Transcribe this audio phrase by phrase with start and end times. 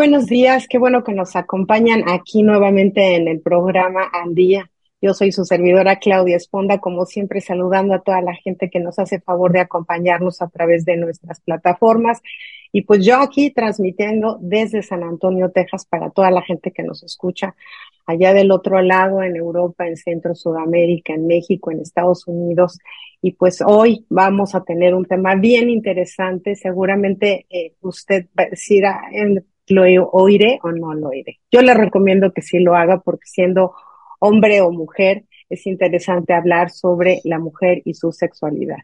[0.00, 0.66] buenos días.
[0.66, 4.70] Qué bueno que nos acompañan aquí nuevamente en el programa Al Día.
[5.02, 8.98] Yo soy su servidora Claudia Esponda, como siempre saludando a toda la gente que nos
[8.98, 12.22] hace favor de acompañarnos a través de nuestras plataformas.
[12.72, 17.02] Y pues yo aquí transmitiendo desde San Antonio, Texas, para toda la gente que nos
[17.02, 17.54] escucha
[18.06, 22.78] allá del otro lado, en Europa, en Centro, Sudamérica, en México, en Estados Unidos.
[23.20, 26.56] Y pues hoy vamos a tener un tema bien interesante.
[26.56, 28.56] Seguramente eh, usted va a
[29.68, 31.40] ¿lo oiré o no lo oiré?
[31.50, 33.74] Yo le recomiendo que sí lo haga porque siendo
[34.18, 38.78] hombre o mujer, es interesante hablar sobre la mujer y su sexualidad.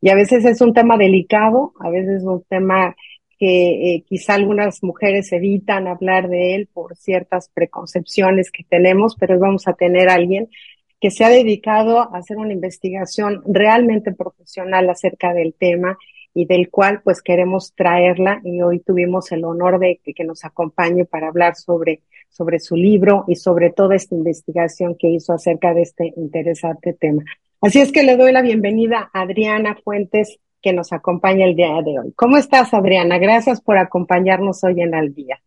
[0.00, 2.96] Y a veces es un tema delicado, a veces es un tema
[3.38, 9.38] que eh, quizá algunas mujeres evitan hablar de él por ciertas preconcepciones que tenemos, pero
[9.38, 10.48] vamos a tener a alguien
[11.00, 15.96] que se ha dedicado a hacer una investigación realmente profesional acerca del tema
[16.38, 21.04] y del cual pues queremos traerla y hoy tuvimos el honor de que, nos acompañe
[21.04, 25.82] para hablar sobre sobre su libro y sobre toda esta investigación que hizo acerca de
[25.82, 27.24] este interesante tema.
[27.60, 31.82] Así es que le doy la bienvenida a Adriana Fuentes, que nos acompaña el día
[31.84, 32.12] de hoy.
[32.14, 33.18] ¿Cómo estás, Adriana?
[33.18, 35.40] Gracias por acompañarnos hoy en Al Día.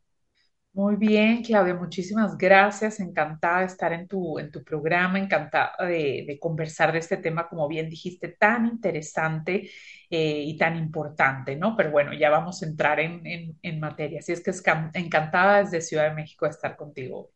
[0.74, 3.02] Muy bien, Claudia, muchísimas gracias.
[3.02, 7.68] Encantada de estar en tu, en tu programa, encantada de, conversar de este tema, como
[7.68, 9.70] bien dijiste, tan interesante
[10.10, 11.76] eh, y tan importante, ¿no?
[11.76, 13.22] Pero bueno, ya vamos a entrar en,
[13.62, 14.20] en, materia.
[14.20, 17.32] Así es que es encantada desde Ciudad de México de estar contigo.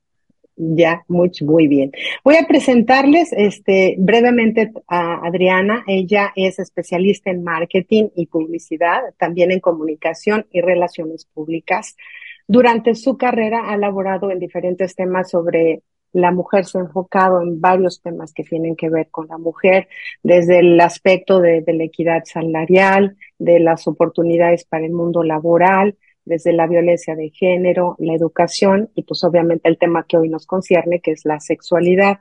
[0.55, 1.91] Ya, muy, muy bien.
[2.23, 5.83] Voy a presentarles este, brevemente a Adriana.
[5.87, 11.97] Ella es especialista en marketing y publicidad, también en comunicación y relaciones públicas.
[12.47, 15.81] Durante su carrera ha elaborado en diferentes temas sobre
[16.15, 19.89] la mujer, se ha enfocado en varios temas que tienen que ver con la mujer,
[20.23, 26.53] desde el aspecto de, la equidad salarial, de las oportunidades para el mundo laboral, desde
[26.53, 31.01] la violencia de género, la educación y pues obviamente el tema que hoy nos concierne,
[31.01, 32.19] que es la sexualidad.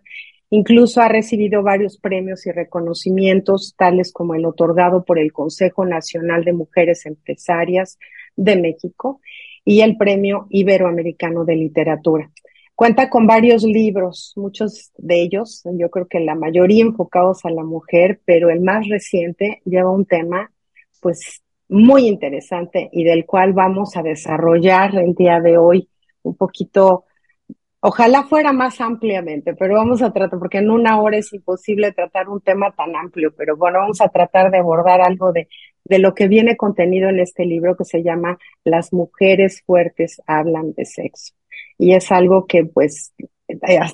[0.50, 6.44] Incluso ha recibido varios premios y reconocimientos, tales como el otorgado por el Consejo Nacional
[6.44, 7.98] de Mujeres Empresarias
[8.36, 9.20] de México
[9.64, 12.30] y el Premio Iberoamericano de Literatura.
[12.74, 17.62] Cuenta con varios libros, muchos de ellos, yo creo que la mayoría enfocados a la
[17.62, 20.50] mujer, pero el más reciente lleva un tema
[21.00, 25.88] pues muy interesante y del cual vamos a desarrollar el día de hoy
[26.22, 27.04] un poquito,
[27.84, 32.28] ojalá fuera más ampliamente, pero vamos a tratar, porque en una hora es imposible tratar
[32.28, 35.48] un tema tan amplio, pero bueno, vamos a tratar de abordar algo de
[35.84, 40.72] de lo que viene contenido en este libro que se llama Las mujeres fuertes hablan
[40.72, 41.34] de sexo.
[41.78, 43.12] Y es algo que pues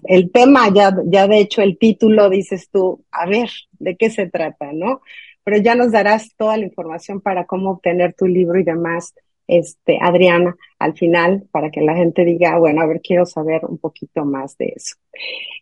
[0.04, 4.28] el tema ya, ya de hecho el título dices tú, a ver, ¿de qué se
[4.28, 5.00] trata, no?
[5.42, 9.14] Pero ya nos darás toda la información para cómo obtener tu libro y demás,
[9.50, 13.78] este, Adriana, al final, para que la gente diga, bueno, a ver, quiero saber un
[13.78, 14.94] poquito más de eso.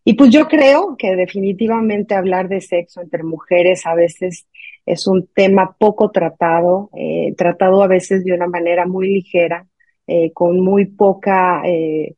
[0.05, 4.47] Y pues yo creo que definitivamente hablar de sexo entre mujeres a veces
[4.85, 9.67] es un tema poco tratado, eh, tratado a veces de una manera muy ligera,
[10.07, 12.15] eh, con muy poca, eh,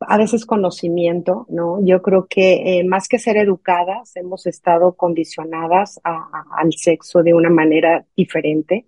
[0.00, 1.84] a veces conocimiento, ¿no?
[1.84, 8.04] Yo creo que más que ser educadas, hemos estado condicionadas al sexo de una manera
[8.16, 8.86] diferente.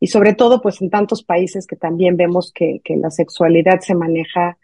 [0.00, 4.58] Y sobre todo, pues en tantos países que también vemos que, la sexualidad se maneja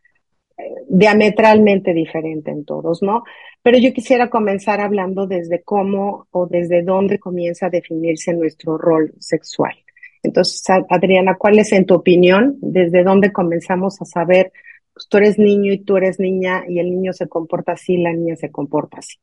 [0.89, 3.25] diametralmente diferente en todos, ¿no?
[3.63, 9.13] Pero yo quisiera comenzar hablando desde cómo o desde dónde comienza a definirse nuestro rol
[9.19, 9.75] sexual.
[10.23, 12.57] Entonces, Adriana, ¿cuál es en tu opinión?
[12.61, 14.53] ¿Desde dónde comenzamos a saber,
[14.93, 18.13] pues tú eres niño y tú eres niña y el niño se comporta así, la
[18.13, 19.17] niña se comporta así?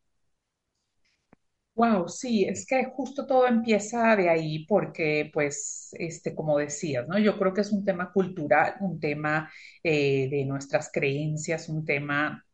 [1.81, 7.17] Wow, sí, es que justo todo empieza de ahí porque, pues, este, como decías, ¿no?
[7.17, 9.51] Yo creo que es un tema cultural, un tema
[9.83, 12.45] eh, de nuestras creencias, un tema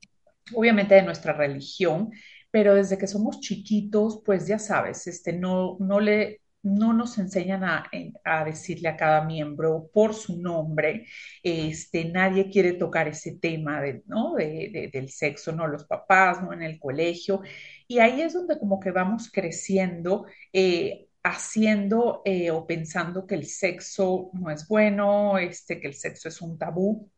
[0.56, 2.10] obviamente de nuestra religión,
[2.52, 7.66] pero desde que somos chiquitos, pues ya sabes, este, no, no, le, no nos enseñan
[7.66, 7.90] a,
[8.24, 11.06] a, decirle a cada miembro por su nombre,
[11.44, 14.36] este, nadie quiere tocar ese tema de, ¿no?
[14.36, 17.42] de, del sexo, no los papás, no en el colegio,
[17.88, 20.26] y ahí es donde como que vamos creciendo.
[20.54, 26.30] Eh, haciendo eh, o pensando que el sexo no es bueno, este, que el sexo
[26.30, 27.10] es un tabú,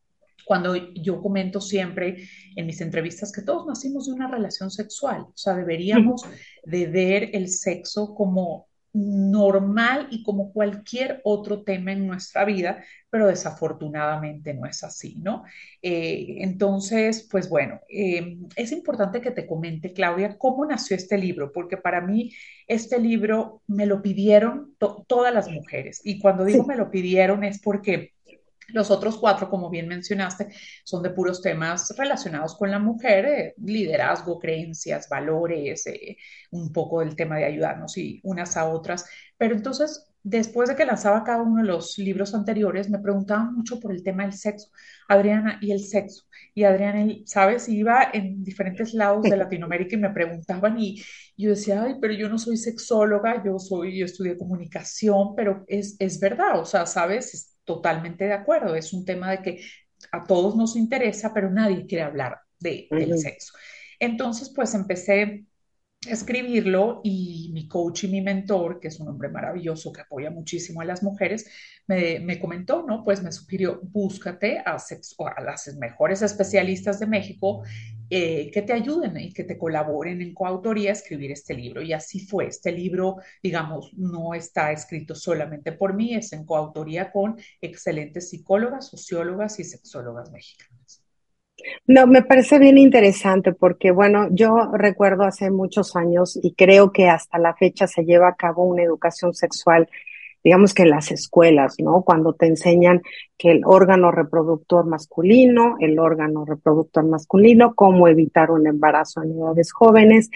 [0.45, 5.33] cuando yo comento siempre en mis entrevistas que todos nacimos de una relación sexual, o
[5.35, 6.23] sea, deberíamos
[6.63, 13.27] de ver el sexo como normal y como cualquier otro tema en nuestra vida, pero
[13.27, 15.43] desafortunadamente no es así, ¿no?
[15.81, 21.51] Eh, entonces, pues bueno, eh, es importante que te comente, Claudia, cómo nació este libro,
[21.51, 22.31] porque para mí
[22.67, 24.75] este libro me lo pidieron
[25.07, 28.13] todas las mujeres y cuando digo me lo pidieron es porque
[28.73, 30.47] los otros cuatro, como bien mencionaste,
[30.83, 36.17] son de puros temas relacionados con la mujer, eh, liderazgo, creencias, valores, eh,
[36.51, 39.05] un poco del tema de ayudarnos y unas a otras.
[39.37, 43.79] Pero entonces, después de que lanzaba cada uno de los libros anteriores, me preguntaban mucho
[43.79, 44.69] por el tema del sexo.
[45.07, 46.25] Adriana, ¿y el sexo?
[46.53, 47.69] Y Adriana, ¿sabes?
[47.69, 51.01] Iba en diferentes lados de Latinoamérica y me preguntaban y
[51.37, 55.95] yo decía, ay, pero yo no soy sexóloga, yo soy, yo estudié comunicación, pero es,
[55.99, 57.57] es verdad, o sea, ¿sabes?
[57.69, 58.73] Totalmente de acuerdo.
[58.75, 59.61] Es un tema de que
[60.11, 63.53] a todos nos interesa, pero nadie quiere hablar de, del sexo.
[63.99, 65.45] Entonces, pues empecé
[66.07, 70.81] escribirlo y mi coach y mi mentor, que es un hombre maravilloso que apoya muchísimo
[70.81, 71.45] a las mujeres,
[71.85, 73.03] me, me comentó, ¿no?
[73.03, 77.63] Pues me sugirió, búscate a, a las mejores especialistas de México
[78.09, 81.81] eh, que te ayuden y que te colaboren en coautoría a escribir este libro.
[81.81, 82.47] Y así fue.
[82.47, 88.87] Este libro, digamos, no está escrito solamente por mí, es en coautoría con excelentes psicólogas,
[88.87, 91.03] sociólogas y sexólogas mexicanas.
[91.87, 97.09] No, me parece bien interesante porque, bueno, yo recuerdo hace muchos años y creo que
[97.09, 99.89] hasta la fecha se lleva a cabo una educación sexual,
[100.43, 102.01] digamos que en las escuelas, ¿no?
[102.03, 103.01] Cuando te enseñan
[103.37, 109.71] que el órgano reproductor masculino, el órgano reproductor masculino, cómo evitar un embarazo en edades
[109.71, 110.29] jóvenes,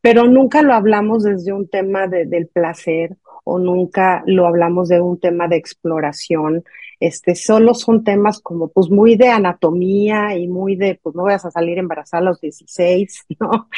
[0.00, 5.00] pero nunca lo hablamos desde un tema de, del placer o nunca lo hablamos de
[5.00, 6.64] un tema de exploración
[7.02, 11.44] este, solo son temas como pues muy de anatomía y muy de, pues no vayas
[11.44, 13.68] a salir embarazada a los 16, ¿no?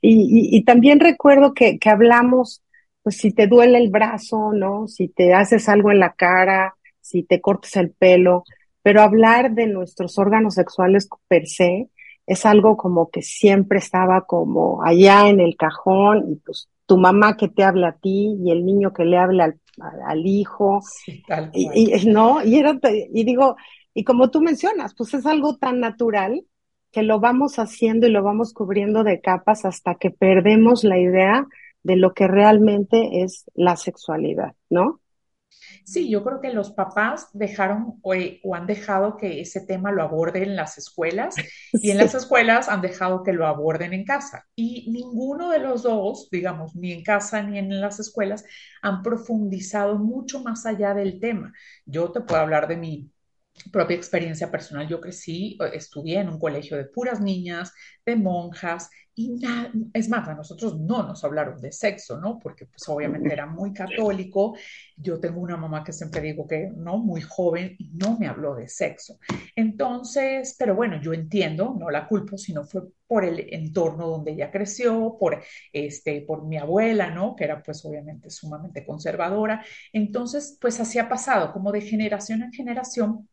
[0.00, 2.62] Y, y, también recuerdo que, que hablamos,
[3.02, 4.86] pues si te duele el brazo, ¿no?
[4.88, 8.44] Si te haces algo en la cara, si te cortas el pelo,
[8.82, 11.88] pero hablar de nuestros órganos sexuales per se
[12.26, 17.36] es algo como que siempre estaba como allá en el cajón y pues tu mamá
[17.36, 19.60] que te habla a ti y el niño que le habla al
[20.06, 20.80] al hijo.
[21.52, 23.56] y, no, y, era, y digo,
[23.94, 26.44] y como tú mencionas, pues es algo tan natural
[26.92, 31.46] que lo vamos haciendo y lo vamos cubriendo de capas hasta que perdemos la idea
[31.82, 35.00] de lo que realmente es la sexualidad, ¿no?
[35.84, 40.44] Sí, yo creo que los papás dejaron o, han dejado que ese tema lo aborden
[40.44, 41.34] en las escuelas
[41.72, 44.46] y en las escuelas han dejado que lo aborden en casa.
[44.54, 48.44] Y ninguno de los dos, digamos, ni en casa ni en las escuelas,
[48.82, 51.52] han profundizado mucho más allá del tema.
[51.84, 53.10] Yo te puedo hablar de mi
[53.72, 54.88] propia experiencia personal.
[54.88, 57.72] Yo crecí, estudié en un colegio de puras niñas,
[58.06, 58.90] de monjas,
[59.20, 62.38] y nada, es más, a nosotros no nos hablaron de sexo, ¿no?
[62.38, 64.56] Porque pues obviamente era muy católico.
[64.96, 66.96] Yo tengo una mamá que siempre digo que, ¿no?
[66.96, 69.18] Muy joven y no me habló de sexo.
[69.54, 74.50] Entonces, pero bueno, yo entiendo, no la culpo, sino fue por el entorno donde ella
[74.50, 77.36] creció, por, este, por mi abuela, ¿no?
[77.36, 79.62] Que era pues obviamente sumamente conservadora.
[79.92, 83.28] Entonces, pues así ha pasado, como de generación en generación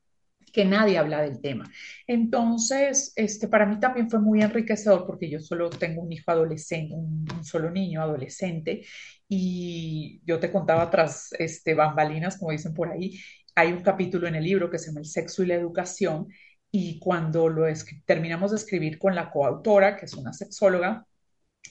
[0.52, 1.70] que nadie habla del tema.
[2.06, 6.94] Entonces, este, para mí también fue muy enriquecedor porque yo solo tengo un hijo adolescente,
[6.96, 8.86] un, solo niño adolescente,
[9.28, 13.20] y yo te contaba tras este, bambalinas, como dicen por ahí,
[13.56, 16.28] hay un capítulo en el libro que se llama El sexo y la educación,
[16.72, 17.66] y cuando lo
[18.06, 21.06] terminamos de escribir con la coautora, que es una sexóloga,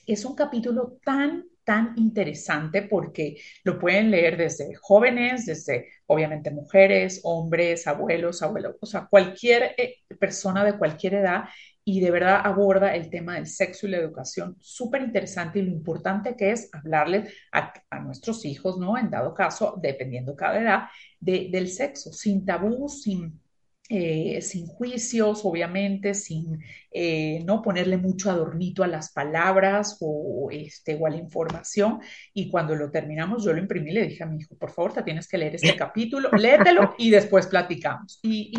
[0.05, 7.19] es un capítulo tan tan interesante porque lo pueden leer desde jóvenes, desde obviamente mujeres,
[7.25, 11.43] hombres, abuelos, abuelos, o sea, cualquier eh, persona de cualquier edad
[11.83, 15.71] y de verdad aborda el tema del sexo y la educación súper interesante y lo
[15.71, 18.97] importante que es hablarles a, nuestros hijos, ¿no?
[18.97, 20.83] En dado caso, dependiendo cada edad,
[21.19, 23.41] de, del sexo, sin tabú, sin
[23.89, 26.59] eh, sin juicios, obviamente, sin
[26.91, 31.99] eh, no ponerle mucho adornito a las palabras o, este, o a la información.
[32.33, 34.93] Y cuando lo terminamos, yo lo imprimí y le dije a mi hijo, por favor,
[34.93, 38.19] te tienes que leer este capítulo, léetelo y después platicamos.
[38.23, 38.53] Y,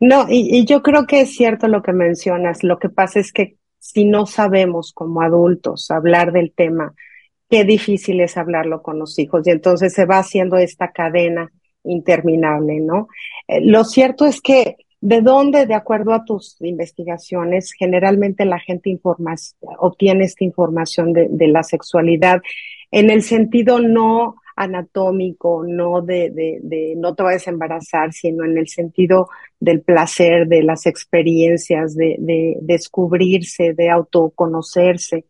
[0.00, 2.64] No, y, y yo creo que es cierto lo que mencionas.
[2.64, 6.94] Lo que pasa es que si no sabemos como adultos hablar del tema,
[7.48, 9.46] qué difícil es hablarlo con los hijos.
[9.46, 11.52] Y entonces se va haciendo esta cadena
[11.84, 13.08] interminable, ¿no?
[13.48, 18.98] Eh, lo cierto es que de dónde, de acuerdo a tus investigaciones, generalmente la gente
[19.78, 22.42] obtiene esta información de, la sexualidad
[22.90, 28.44] en el sentido no anatómico, no de, de, de, no te vayas a embarazar, sino
[28.44, 35.24] en el sentido del placer, de las experiencias, de descubrirse, de autoconocerse.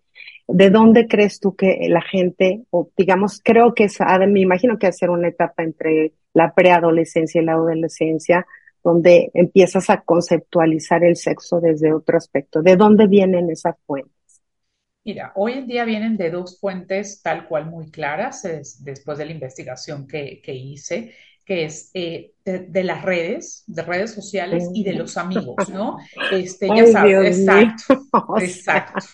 [0.52, 4.86] ¿De dónde crees tú que la gente, o digamos, creo que es, me imagino que
[4.86, 8.46] hacer una etapa entre la preadolescencia y la adolescencia,
[8.82, 12.62] donde empiezas a conceptualizar el sexo desde otro aspecto.
[12.62, 14.12] ¿De dónde vienen esas fuentes?
[15.04, 18.42] Mira, hoy en día vienen de dos fuentes tal cual muy claras,
[18.80, 21.14] después de la investigación que, hice,
[21.44, 25.96] que es eh, de, las redes, de redes sociales y de los amigos, ¿no?
[26.32, 29.06] Este, ya sabes, exacto, exacto.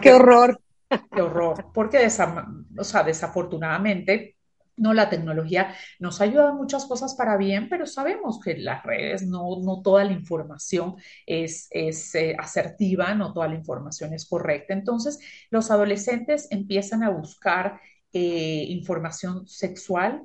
[0.00, 0.60] qué, horror.
[1.14, 4.36] Qué horror, porque o sea, desafortunadamente
[4.76, 9.26] no, la tecnología nos ayuda en muchas cosas para bien, pero sabemos que las redes,
[9.26, 14.72] no, no toda la información es, es eh, asertiva, no toda la información es correcta.
[14.72, 15.18] Entonces,
[15.50, 17.78] los adolescentes empiezan a buscar
[18.14, 20.24] eh, información sexual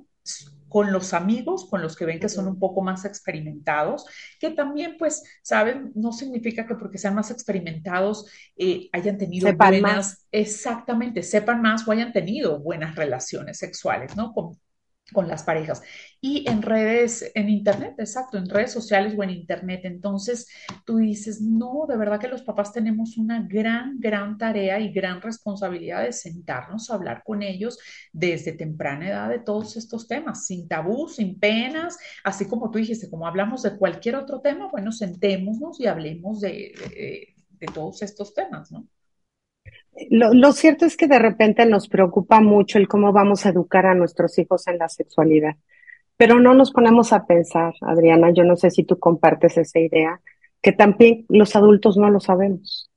[0.76, 4.06] con los amigos, con los que ven que son un poco más experimentados,
[4.42, 10.28] que también, pues, saben, no significa que porque sean más experimentados eh, hayan tenido buenas,
[10.34, 14.34] exactamente, sepan más o hayan tenido buenas relaciones sexuales, ¿no?
[14.34, 14.60] con
[15.14, 15.84] las parejas.
[16.20, 19.82] Y en redes, en Internet, exacto, en redes sociales o en Internet.
[19.84, 20.48] Entonces
[20.86, 25.22] tú dices, no, de verdad que los papás tenemos una gran, gran tarea y gran
[25.22, 27.78] responsabilidad de sentarnos a hablar con ellos
[28.12, 33.10] desde temprana edad de todos estos temas, sin tabú, sin penas, así como tú dijiste,
[33.10, 38.34] como hablamos de cualquier otro tema, bueno, sentémonos y hablemos de, de, de todos estos
[38.34, 38.88] temas, ¿no?
[40.10, 43.96] Lo, cierto es que de repente nos preocupa mucho el cómo vamos a educar a
[43.96, 45.56] nuestros hijos en la sexualidad,
[46.18, 50.20] pero no nos ponemos a pensar, Adriana, yo no sé si tú compartes esa idea,
[50.62, 52.92] que también los adultos no lo sabemos,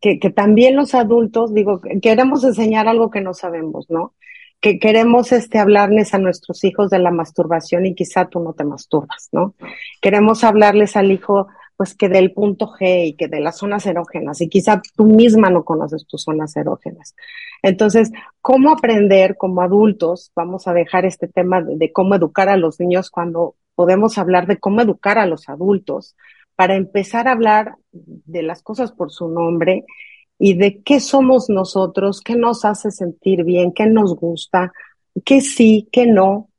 [0.00, 4.14] que, que también los adultos, digo, queremos enseñar algo que no sabemos, ¿no?
[4.60, 8.64] Que queremos este, hablarles a nuestros hijos de la masturbación y quizá tú no te
[8.64, 9.54] masturbas, ¿no?
[10.00, 14.40] Queremos hablarles al hijo pues que del punto G y que de las zonas erógenas,
[14.40, 17.14] y quizá tú misma no conoces tus zonas erógenas.
[17.62, 20.30] Entonces, ¿cómo aprender como adultos?
[20.36, 24.58] Vamos a dejar este tema de, cómo educar a los niños cuando podemos hablar de
[24.58, 26.16] cómo educar a los adultos
[26.54, 29.84] para empezar a hablar de las cosas por su nombre
[30.38, 34.72] y de qué somos nosotros, qué nos hace sentir bien, qué nos gusta,
[35.24, 36.50] qué sí, qué no,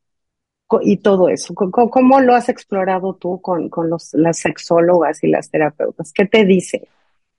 [0.81, 1.53] y todo eso.
[1.53, 6.11] ¿Cómo, lo has explorado tú con, con los, las sexólogas y las terapeutas?
[6.11, 6.87] ¿Qué te dice?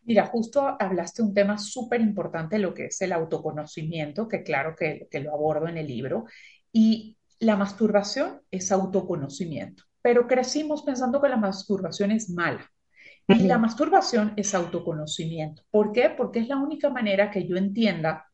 [0.05, 5.09] Mira, justo hablaste un tema súper importante, lo que es el autoconocimiento, que claro que,
[5.11, 6.27] que lo abordo en el libro,
[6.73, 12.71] y la masturbación es autoconocimiento, pero crecimos pensando que la masturbación es mala.
[13.29, 15.65] Y la masturbación es autoconocimiento.
[15.73, 16.11] ¿Por qué?
[16.11, 18.25] Porque es la única manera que yo entienda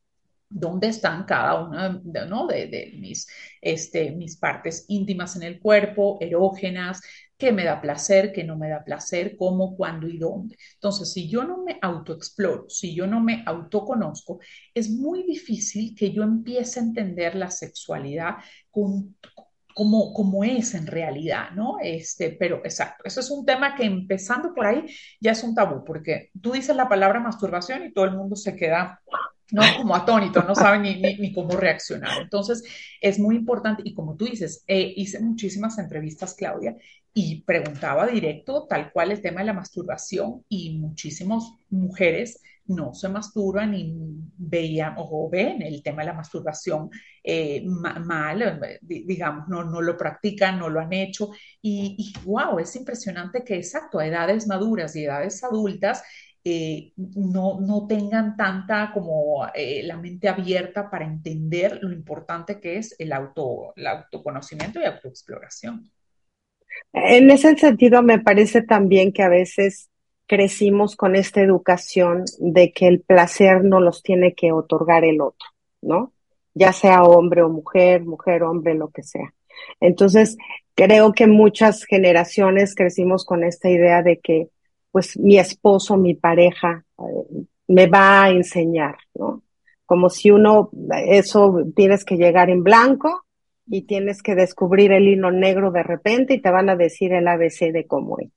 [0.53, 1.99] dónde están cada una
[2.47, 3.27] de, mis,
[3.59, 7.01] este, mis partes íntimas en el cuerpo, erógenas,
[7.37, 10.55] qué me da placer, qué no me da placer, cómo, cuándo y dónde.
[10.75, 14.39] Entonces, si yo no me autoexploro, si yo no me autoconozco,
[14.73, 18.35] es muy difícil que yo empiece a entender la sexualidad
[18.69, 19.15] con,
[19.73, 21.77] como, como es en realidad, ¿no?
[21.81, 24.85] Este, pero exacto, eso es un tema que empezando por ahí
[25.19, 28.55] ya es un tabú, porque tú dices la palabra masturbación y todo el mundo se
[28.55, 29.01] queda
[29.53, 29.61] ¿no?
[29.77, 32.23] Como atónito, no saben ni, ni, cómo reaccionar.
[32.23, 32.63] Entonces,
[32.99, 36.75] es muy importante, y como tú dices, eh, hice muchísimas entrevistas, Claudia,
[37.13, 43.09] y preguntaba directo tal cual el tema de la masturbación, y muchísimas mujeres no se
[43.09, 43.93] masturban y
[44.37, 46.89] veían o ven el tema de la masturbación
[47.23, 51.29] eh, mal, digamos, no, no lo practican, no lo han hecho.
[51.61, 56.01] Y, y wow, es impresionante que exacto, a edades maduras y edades adultas,
[56.45, 62.77] eh, no, no, tengan tanta como eh, la mente abierta para entender lo importante que
[62.77, 65.89] es el, auto, el autoconocimiento y autoexploración.
[66.91, 69.89] En ese sentido, me parece también que a veces
[70.27, 75.47] crecimos con esta educación de que el placer no los tiene que otorgar el otro,
[75.81, 76.13] ¿no?
[76.53, 79.33] Ya sea hombre o mujer, mujer, hombre, lo que sea.
[79.79, 80.37] Entonces,
[80.75, 84.49] creo que muchas generaciones crecimos con esta idea de que
[84.93, 89.41] pues mi esposo, mi pareja, eh, me va a enseñar, ¿no?
[89.87, 90.69] Como si uno,
[91.07, 93.23] eso tienes que llegar en blanco
[93.65, 97.27] y tienes que descubrir el hilo negro de repente y te van a decir el
[97.27, 98.29] ABC de cómo es.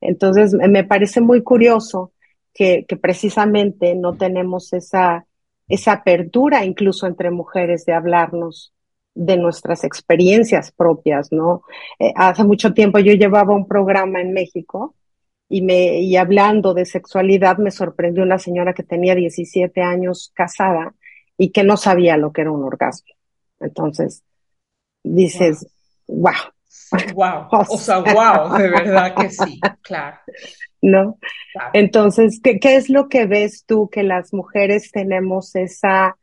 [0.00, 2.12] Entonces, me parece muy curioso
[2.52, 5.26] que, precisamente no tenemos esa,
[5.68, 8.74] esa apertura incluso entre mujeres de hablarnos
[9.14, 11.62] de nuestras experiencias propias, ¿no?
[12.00, 14.96] Eh, hace mucho tiempo yo llevaba un programa en México
[15.54, 20.94] y, me, y hablando de sexualidad me sorprendió una señora que tenía 17 años casada
[21.38, 23.14] y que no sabía lo que era un orgasmo.
[23.60, 24.24] Entonces,
[25.04, 25.64] dices,
[26.08, 26.32] wow,
[27.14, 30.16] Wow, o sea, wow, de verdad que sí, claro.
[30.82, 31.18] ¿No?
[31.72, 36.16] Entonces, ¿qué, ¿qué es lo que ves tú que las mujeres tenemos esa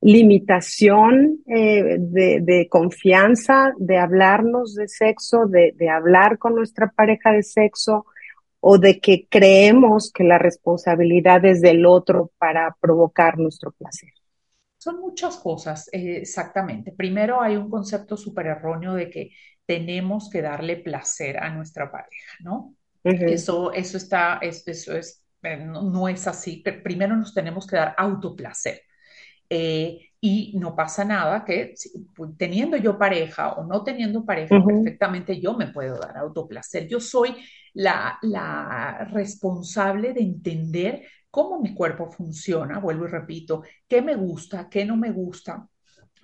[0.00, 7.32] limitación eh, de, de, confianza, de hablarnos de sexo, de, de, hablar con nuestra pareja
[7.32, 8.06] de sexo,
[8.60, 14.10] o de que creemos que la responsabilidad es del otro para provocar nuestro placer.
[14.78, 16.92] Son muchas cosas, eh, exactamente.
[16.92, 19.30] Primero hay un concepto súper erróneo de que
[19.66, 22.74] tenemos que darle placer a nuestra pareja, ¿no?
[23.02, 26.62] Eso, eso está, eso, es, eh, no, no, es así.
[26.82, 28.82] Primero nos tenemos que dar autoplacer.
[29.48, 31.74] Eh, y no pasa nada que
[32.38, 36.88] teniendo yo pareja o no teniendo pareja, perfectamente yo me puedo dar autoplacer.
[36.88, 37.36] Yo soy
[37.74, 44.68] la, la responsable de entender cómo mi cuerpo funciona, vuelvo y repito, qué me gusta,
[44.70, 45.68] qué no me gusta,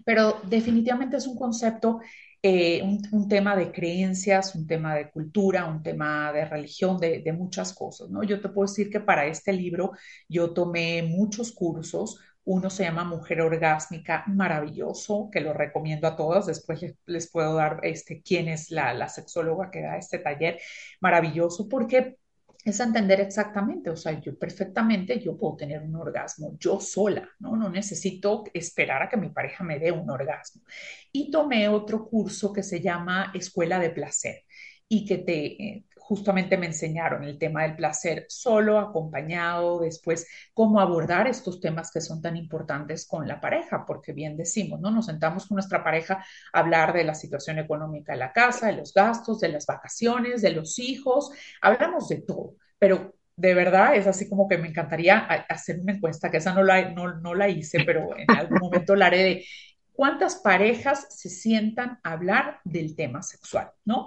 [0.04, 2.00] pero definitivamente es un concepto,
[2.42, 7.20] eh, un, un, tema de creencias, un tema de cultura, un tema de religión, de,
[7.20, 8.24] de, muchas cosas, ¿no?
[8.24, 9.92] Yo te puedo decir que para este libro
[10.28, 16.46] yo tomé muchos cursos, uno se llama Mujer Orgásmica, maravilloso, que lo recomiendo a todas.
[16.46, 20.58] Después les, puedo dar este, quién es la, la sexóloga que da este taller.
[21.00, 22.18] Maravilloso porque
[22.64, 27.56] es entender exactamente, o sea, yo perfectamente, yo puedo tener un orgasmo yo sola, ¿no?
[27.56, 30.62] No necesito esperar a que mi pareja me dé un orgasmo.
[31.10, 34.44] Y tomé otro curso que se llama Escuela de Placer
[34.88, 40.80] y que te, eh, justamente me enseñaron el tema del placer solo, acompañado, después cómo
[40.80, 44.90] abordar estos temas que son tan importantes con la pareja, porque bien decimos, ¿no?
[44.90, 48.74] Nos sentamos con nuestra pareja a hablar de la situación económica de la casa, de
[48.74, 51.30] los gastos, de las vacaciones, de los hijos,
[51.60, 55.18] hablamos de todo, pero de verdad es así como que me encantaría
[55.48, 58.94] hacer una encuesta, que esa no la, no, no la hice, pero en algún momento
[58.94, 59.44] la haré de
[59.92, 64.04] cuántas parejas se sientan a hablar del tema sexual, ¿no?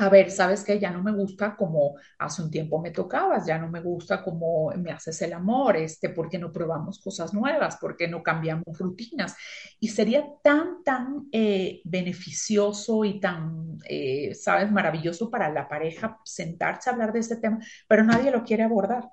[0.00, 3.58] A ver, sabes que ya no me gusta como hace un tiempo me tocabas, ya
[3.58, 7.78] no me gusta como me haces el amor, este, ¿por qué no probamos cosas nuevas?
[7.78, 9.36] ¿Por qué no cambiamos rutinas?
[9.80, 16.88] Y sería tan, tan eh, beneficioso y tan, eh, sabes, maravilloso para la pareja sentarse
[16.88, 17.58] a hablar de este tema,
[17.88, 19.10] pero nadie lo quiere abordar.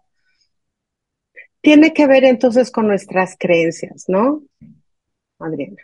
[1.62, 4.44] Tiene que ver entonces con nuestras creencias, ¿no?
[5.40, 5.82] Adriana.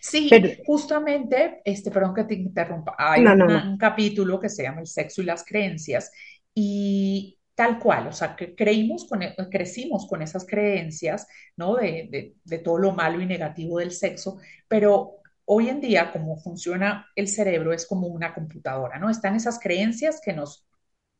[0.00, 0.30] Sí,
[0.66, 5.24] justamente, este, perdón que te interrumpa, hay un capítulo que se llama El sexo y
[5.24, 6.10] las creencias
[6.54, 11.76] y tal cual, o sea, que creímos con, e, crecimos con esas creencias, ¿no?
[11.76, 16.36] De, de, de todo lo malo y negativo del sexo, pero hoy en día, como
[16.36, 19.10] funciona el cerebro, es como una computadora, ¿no?
[19.10, 20.66] Están esas creencias que nos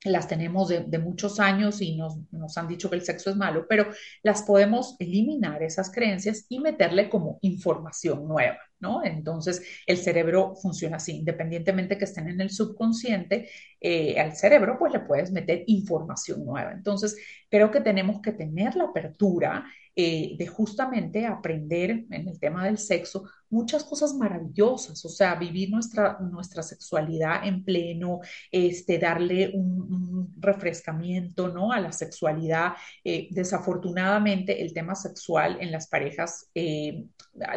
[0.05, 3.67] las tenemos de, muchos años y nos, nos, han dicho que el sexo es malo,
[3.69, 3.87] pero
[4.23, 8.59] las podemos eliminar esas creencias y meterle como información nueva,
[9.05, 13.49] Entonces, el cerebro funciona así, independientemente que estén en el subconsciente,
[13.81, 16.73] eh, al cerebro pues le puedes meter información nueva.
[16.73, 17.17] Entonces,
[17.49, 19.65] creo que tenemos que tener la apertura
[19.97, 25.71] eh, de justamente aprender en el tema del sexo muchas cosas maravillosas, o sea, vivir
[25.71, 28.19] nuestra, nuestra sexualidad en pleno,
[28.51, 31.71] este, darle un, un refrescamiento ¿no?
[31.71, 32.73] a la sexualidad.
[33.05, 37.05] Eh, desafortunadamente, el tema sexual en las parejas, eh,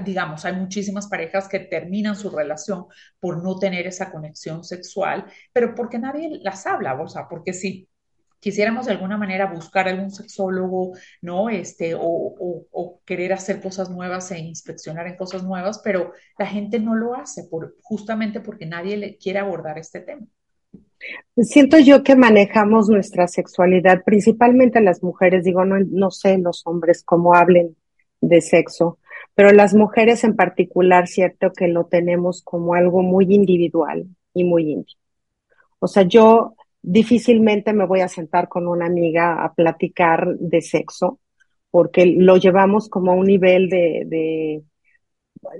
[0.05, 1.16] digamos, hay muchísimas parejas
[1.49, 2.85] que terminan su relación
[3.19, 7.87] por no tener esa conexión sexual, pero porque nadie las habla, o sea, porque si
[8.39, 11.49] quisiéramos de alguna manera buscar algún sexólogo, ¿no?
[11.49, 16.95] Este, o, querer hacer cosas nuevas e inspeccionar en cosas nuevas, pero la gente no
[16.95, 20.25] lo hace por, justamente porque nadie le quiere abordar este tema.
[21.37, 27.03] Siento yo que manejamos nuestra sexualidad, principalmente las mujeres, digo, no, no sé los hombres
[27.03, 27.77] cómo hablen
[28.19, 28.99] de sexo,
[29.37, 34.71] pero las mujeres en particular, cierto que lo tenemos como algo muy individual y muy
[34.71, 34.99] íntimo.
[35.77, 41.19] O sea, yo difícilmente me voy a sentar con una amiga a platicar de sexo,
[41.69, 44.63] porque lo llevamos como a un nivel de, de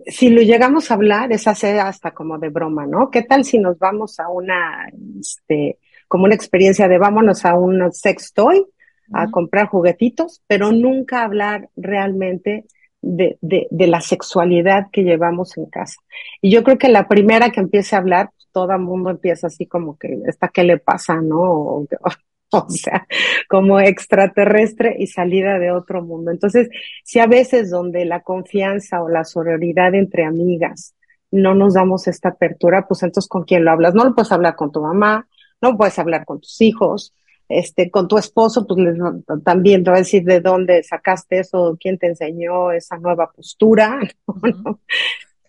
[0.08, 3.12] si lo llegamos a hablar, es hacer hasta como de broma, ¿no?
[3.12, 7.92] ¿Qué tal si nos vamos a una, este, como una experiencia de vámonos a un
[7.92, 8.66] sex toy,
[9.13, 9.32] a uh -huh.
[9.32, 12.66] comprar juguetitos, pero nunca hablar realmente
[13.15, 16.00] de, de, de, la sexualidad que llevamos en casa.
[16.41, 19.48] Y yo creo que la primera que empiece a hablar, pues, todo el mundo empieza
[19.48, 21.39] así como que, ¿esta qué le pasa, no?
[21.39, 21.88] O,
[22.52, 23.08] o, sea,
[23.50, 26.32] como extraterrestre y salida de otro mundo.
[26.32, 26.70] Entonces,
[27.04, 30.96] si a veces donde la confianza o la sororidad entre amigas
[31.32, 33.93] no nos damos esta apertura, pues entonces con quién lo hablas?
[33.93, 35.28] No lo puedes hablar con tu mamá,
[35.62, 37.13] no puedes hablar con tus hijos,
[37.49, 38.97] este, con tu esposo, pues les,
[39.43, 43.99] también te va a decir de dónde sacaste eso, quién te enseñó esa nueva postura,
[44.63, 44.79] ¿no?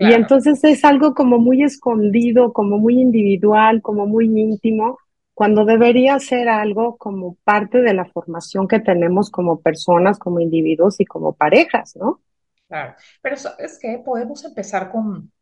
[0.00, 4.98] Y entonces es algo como muy escondido, como muy individual, como muy íntimo,
[5.34, 11.00] cuando debería ser algo como parte de la formación que tenemos como personas, como individuos
[11.00, 12.20] y como parejas, ¿no?
[12.68, 15.32] Claro, pero es que podemos empezar con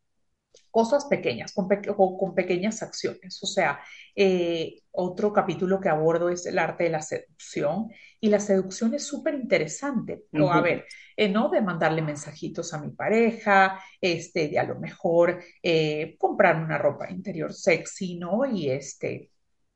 [0.77, 3.41] cosas pequeñas, con, con pequeñas acciones.
[3.41, 3.79] O sea,
[4.15, 7.87] eh, otro capítulo que abordo es el arte de la seducción
[8.21, 10.25] y la seducción es súper interesante.
[10.33, 10.85] O a ver,
[11.15, 11.49] eh, ¿no?
[11.49, 17.09] De mandarle mensajitos a mi pareja, este, de a lo mejor eh, comprar una ropa
[17.09, 18.45] interior sexy, ¿no?
[18.45, 19.31] Y este,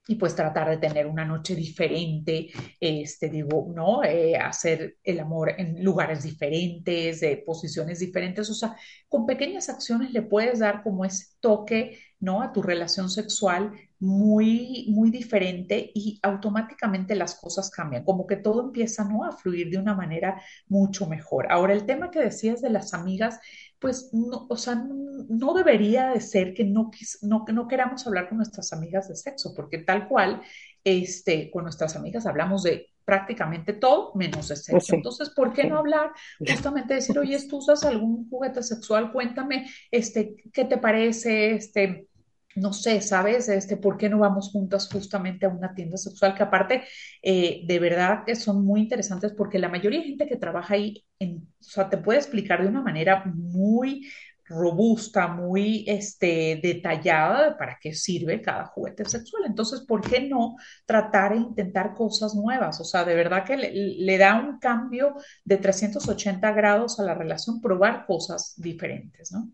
[0.07, 4.03] y pues tratar de tener una noche diferente, este, digo, ¿no?
[4.03, 8.75] Eh, hacer el amor en lugares diferentes, de posiciones diferentes, o sea,
[9.07, 12.41] con pequeñas acciones le puedes dar como ese toque, ¿no?
[12.41, 18.61] A tu relación sexual muy, muy diferente y automáticamente las cosas cambian, como que todo
[18.61, 19.25] empieza, ¿no?
[19.25, 21.51] A fluir de una manera mucho mejor.
[21.51, 23.39] Ahora, el tema que decías de las amigas,
[23.79, 28.37] pues, no, o sea, no debería de ser que no, no, no queramos hablar con
[28.37, 30.41] nuestras amigas de sexo, porque tal cual,
[30.83, 34.95] este, con nuestras amigas hablamos de prácticamente todo menos de sexo.
[34.95, 36.11] Entonces, ¿por qué no hablar?
[36.39, 39.11] Justamente decir, oye, ¿tú usas algún juguete sexual?
[39.11, 41.55] Cuéntame, este, ¿qué te parece?
[41.55, 42.07] Este,
[42.55, 43.49] no sé, ¿sabes?
[43.49, 46.35] Este, ¿por qué no vamos juntas justamente a una tienda sexual?
[46.35, 46.83] Que aparte,
[47.21, 51.05] eh, de verdad que son muy interesantes porque la mayoría de gente que trabaja ahí,
[51.19, 54.07] en, o sea, te puede explicar de una manera muy
[54.45, 59.43] robusta, muy este, detallada de para qué sirve cada juguete sexual.
[59.45, 62.79] Entonces, ¿por qué no tratar e intentar cosas nuevas?
[62.81, 67.13] O sea, de verdad que le, le da un cambio de 380 grados a la
[67.13, 69.49] relación, probar cosas diferentes, ¿no?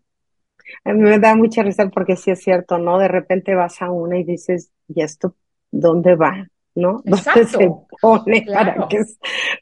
[0.83, 2.97] A mí me da mucha risa porque sí es cierto, ¿no?
[2.97, 5.35] De repente vas a una y dices, ¿y esto
[5.71, 6.47] dónde va?
[6.75, 7.01] ¿No?
[7.05, 8.45] ¿Dónde se pone?
[8.51, 9.01] ¿Para, qué,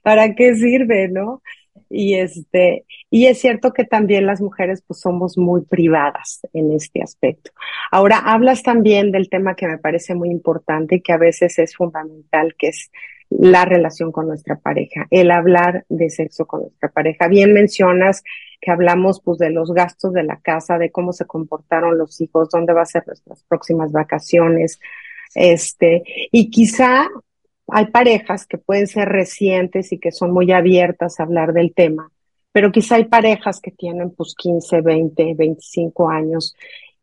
[0.04, 1.08] ¿Para qué sirve?
[1.10, 1.42] ¿No?
[1.90, 7.02] Y este, y es cierto que también las mujeres pues somos muy privadas en este
[7.02, 7.52] aspecto.
[7.92, 11.76] Ahora hablas también del tema que me parece muy importante y que a veces es
[11.76, 12.92] fundamental, que es
[13.30, 17.28] la relación con nuestra pareja, el hablar de sexo con nuestra pareja.
[17.28, 18.24] Bien mencionas
[18.62, 22.50] que hablamos pues de los gastos de la casa, de cómo se comportaron los hijos,
[22.50, 24.80] dónde va a ser nuestras próximas vacaciones,
[25.34, 27.10] este, y quizá
[27.68, 32.12] hay parejas que pueden ser recientes y que son muy abiertas a hablar del tema,
[32.52, 36.56] pero quizá hay parejas que tienen pues 15, 20, 25 años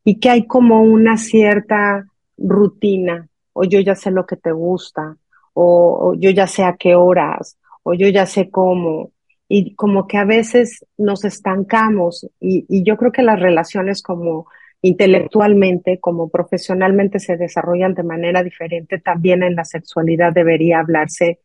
[0.03, 2.07] y que hay como una cierta
[2.39, 5.17] rutina, o yo ya sé lo que te gusta,
[5.55, 9.13] o, yo ya sé a qué horas, o yo ya sé cómo,
[9.49, 14.47] y como que a veces nos estancamos y, y yo creo que las relaciones como
[14.83, 21.39] intelectualmente como profesionalmente se desarrollan de manera diferente, también en la sexualidad debería hablarse,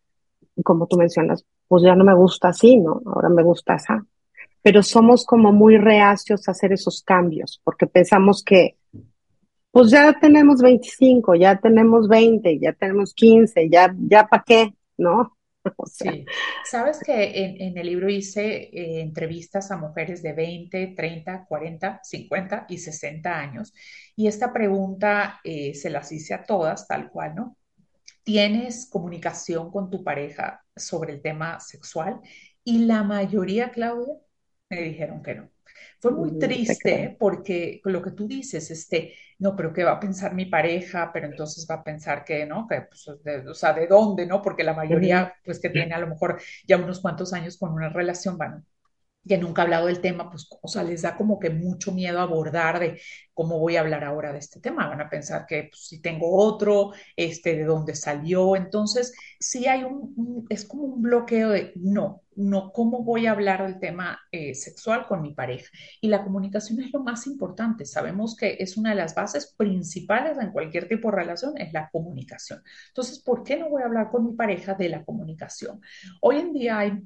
[0.63, 3.01] como tú mencionas, pues ya no me gusta así, ¿no?
[3.05, 3.93] Ahora me gusta así.
[4.63, 8.75] Pero somos como muy reacios a hacer esos cambios, porque pensamos que,
[9.77, 15.37] pues ya tenemos 25, ya tenemos 20, ya tenemos 15, ya, ya para qué, ¿no?
[15.85, 16.25] Sí,
[16.63, 22.65] sabes que en, el libro hice eh, entrevistas a mujeres de 20, 30, 40, 50
[22.69, 23.73] y 60 años
[24.15, 27.57] y esta pregunta eh, se las hice a todas tal cual, ¿no?
[28.23, 32.19] ¿Tienes comunicación con tu pareja sobre el tema sexual?
[32.63, 34.15] Y la mayoría, Claudia,
[34.69, 35.49] me dijeron que no.
[35.99, 39.99] Fue muy mm, triste porque lo que tú dices, este, no, pero ¿qué va a
[39.99, 41.11] pensar mi pareja?
[41.13, 42.67] Pero entonces va a pensar que, ¿no?
[42.67, 44.41] Que, pues, o sea, ¿de dónde, no?
[44.41, 47.89] Porque la mayoría, pues, que tiene a lo mejor ya unos cuantos años con una
[47.89, 48.65] relación, van,
[49.27, 52.19] que nunca ha hablado del tema, pues, o sea, les da como que mucho miedo
[52.19, 52.99] abordar de
[53.33, 54.87] cómo voy a hablar ahora de este tema.
[54.87, 58.55] Van a pensar que pues, si tengo otro, este, de dónde salió.
[58.55, 63.63] Entonces, sí hay un, es como un bloqueo de no, no, ¿cómo voy a hablar
[63.63, 65.69] del tema eh, sexual con mi pareja?
[66.01, 67.83] Y la comunicación es lo más importante.
[67.85, 71.89] Sabemos que es una de las bases principales en cualquier tipo de relación, es la
[71.89, 72.61] comunicación.
[72.89, 75.81] Entonces, ¿por qué no voy a hablar con mi pareja de la comunicación?
[76.21, 77.03] Hoy en día hay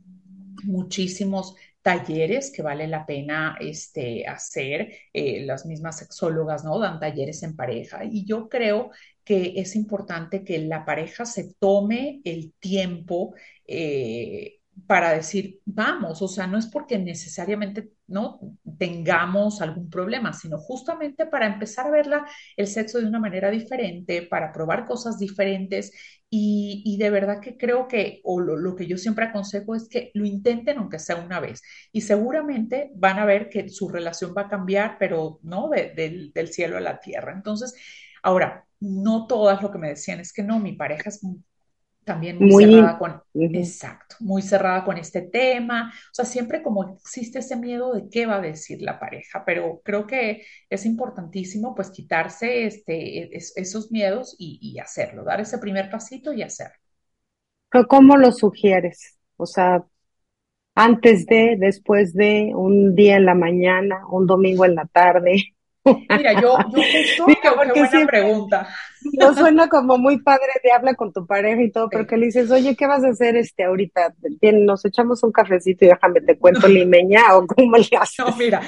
[0.63, 4.93] muchísimos talleres que vale la pena este, hacer.
[5.13, 6.79] Eh, las mismas sexólogas, ¿no?
[6.79, 8.03] Dan talleres en pareja.
[8.05, 8.91] Y yo creo
[9.23, 13.35] que es importante que la pareja se tome el tiempo.
[13.67, 18.39] Eh, para decir, vamos, o sea, no es porque necesariamente no
[18.77, 22.07] tengamos algún problema, sino justamente para empezar a ver
[22.57, 25.91] el sexo de una manera diferente, para probar cosas diferentes.
[26.29, 30.25] Y, de verdad que creo que, o lo, que yo siempre aconsejo es que lo
[30.25, 31.61] intenten aunque sea una vez.
[31.91, 36.77] Y seguramente van a ver que su relación va a cambiar, pero no del cielo
[36.77, 37.33] a la tierra.
[37.33, 37.75] Entonces,
[38.23, 41.21] ahora, no todas lo que me decían es que no, mi pareja es
[42.03, 47.39] también muy, cerrada con, exacto, muy cerrada con este tema, o sea, siempre como existe
[47.39, 51.91] ese miedo de qué va a decir la pareja, pero creo que es importantísimo pues
[51.91, 56.75] quitarse este, esos miedos y, y hacerlo, dar ese primer pasito y hacerlo.
[57.87, 59.17] ¿Cómo lo sugieres?
[59.37, 59.83] O sea,
[60.75, 65.53] antes de, después de, un día en la mañana, un domingo en la tarde.
[65.85, 68.67] Mira, yo, yo justo, qué buena pregunta.
[69.13, 72.27] No suena como muy padre de habla con tu pareja y todo, pero que le
[72.27, 74.13] dices, oye, ¿qué vas a hacer este ahorita?
[74.53, 78.19] nos echamos un cafecito y déjame te cuento limeña o cómo le haces.
[78.19, 78.61] No, mira,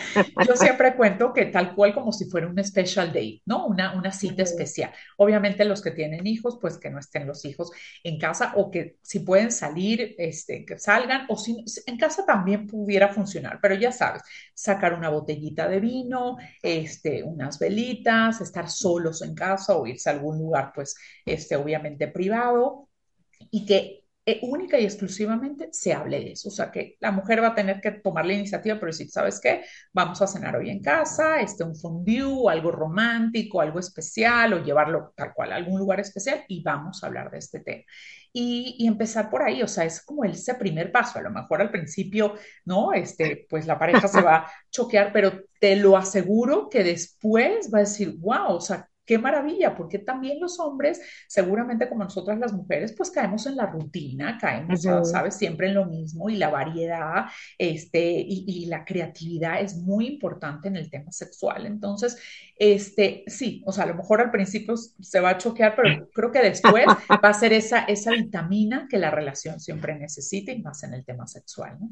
[0.48, 3.68] yo siempre cuento que tal cual como si fuera un special day, ¿no?
[3.68, 4.92] Una, una cita especial.
[5.18, 7.72] Obviamente los que tienen hijos, pues que no estén los hijos
[8.04, 12.68] en casa o que si pueden salir, este, que salgan o si en casa también
[12.68, 19.22] pudiera funcionar, pero ya sabes, sacar una botellita de vino, este, unas velitas, estar solos
[19.22, 22.90] en casa o irse a algún lugar, pues, este, obviamente privado,
[23.52, 26.48] y que eh, única y exclusivamente se hable de eso.
[26.48, 29.40] O sea, que la mujer va a tener que tomar la iniciativa, pero decir, ¿sabes
[29.42, 29.66] qué?
[29.92, 35.14] Vamos a cenar hoy en casa, este, un fondue, algo romántico, algo especial, o llevarlo
[35.16, 37.84] tal cual a algún lugar especial, y vamos a hablar de este tema.
[38.32, 41.62] Y, y, empezar por ahí, o sea, es como ese primer paso, a lo mejor
[41.62, 42.94] al principio, ¿no?
[42.94, 47.80] Este, pues la pareja se va a choquear, pero te lo aseguro que después va
[47.80, 52.54] a decir, wow, o sea, qué maravilla, porque también los hombres, seguramente como nosotras las
[52.54, 57.26] mujeres, pues caemos en la rutina, caemos, sabes, siempre en lo mismo y la variedad
[57.58, 61.66] este, y, y, la creatividad es muy importante en el tema sexual.
[61.66, 62.18] Entonces,
[62.56, 66.32] este, sí, o sea, a lo mejor al principio se va a choquear, pero creo
[66.32, 70.84] que después va a ser esa, esa vitamina que la relación siempre necesita y más
[70.84, 71.90] en el tema sexual, ¿no?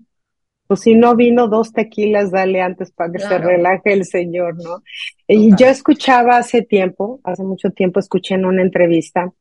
[0.72, 4.82] Pues si no vino dos tequilas, dale antes para que se relaje el señor, ¿no?
[5.28, 9.34] Y yo escuchaba hace tiempo, hace mucho tiempo escuché en una entrevista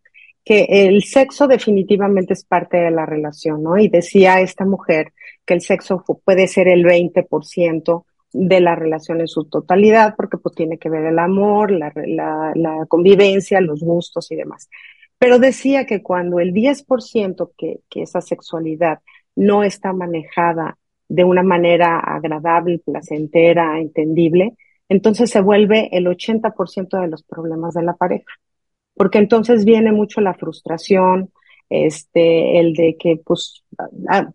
[0.44, 3.78] que el sexo definitivamente es parte de la relación, ¿no?
[3.78, 5.12] Y decía esta mujer
[5.46, 10.56] que el sexo puede ser el 20% de la relación en su totalidad, porque pues
[10.56, 14.68] tiene que ver el amor, la, la, la convivencia, los gustos y demás.
[15.16, 18.98] Pero decía que cuando el 10% que, que esa sexualidad
[19.36, 20.76] no está manejada
[21.10, 24.54] de una manera agradable, placentera, entendible,
[24.88, 28.32] entonces se vuelve el 80% de los problemas de la pareja.
[28.94, 31.32] Porque entonces viene mucho la frustración,
[31.68, 33.64] este, el de que pues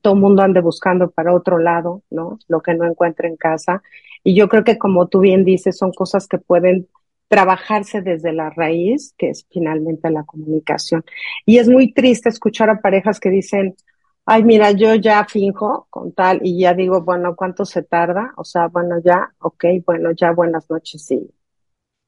[0.02, 2.40] todo el mundo ande buscando para otro lado, ¿no?
[2.50, 3.82] Lo que no encuentra en casa.
[4.22, 6.90] Y yo creo que como tú bien dices, son cosas que pueden
[7.30, 11.06] trabajarse desde la raíz, que es finalmente la comunicación.
[11.46, 13.76] Y es muy triste escuchar a parejas que dicen,
[14.26, 18.34] Ay, mira, yo ya finjo con tal y ya digo, bueno, ¿cuánto se tarda?
[18.38, 21.30] O sea, bueno, ya, ok, bueno, ya buenas noches, sí.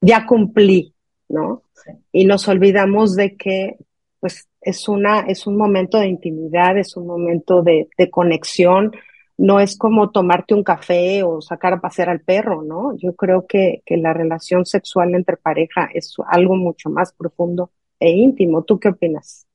[0.01, 0.95] Ya cumplí,
[1.30, 1.63] ¿no?
[2.12, 3.77] Y nos olvidamos de que,
[4.19, 8.91] pues, es una, es un momento de intimidad, es un momento de, de conexión,
[9.38, 12.97] no es como tomarte un café o sacar a pasear al perro, ¿no?
[12.97, 18.12] Yo creo que, que la relación sexual entre pareja es algo mucho más profundo e
[18.12, 18.63] íntimo.
[18.63, 19.47] ¿Tú qué opinas?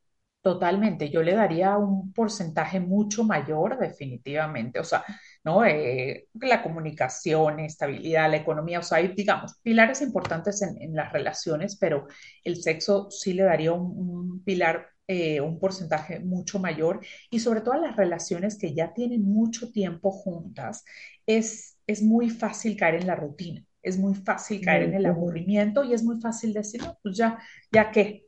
[0.43, 5.05] Totalmente, yo le daría un porcentaje mucho mayor definitivamente, o sea,
[5.45, 5.65] ¿no?
[5.65, 11.77] Eh, la comunicación, estabilidad, la economía, o sea, hay, digamos, pilares importantes en, las relaciones,
[11.77, 12.09] pero
[12.43, 16.99] el sexo sí le daría un, pilar, eh, un porcentaje mucho mayor
[17.31, 20.85] y sobre todo las relaciones que ya tienen mucho tiempo juntas,
[21.25, 23.65] es, es muy fácil caer en la rutina.
[23.81, 27.39] Es muy fácil caer en el aburrimiento y es muy fácil decir, no, pues ya,
[27.71, 28.27] ya que,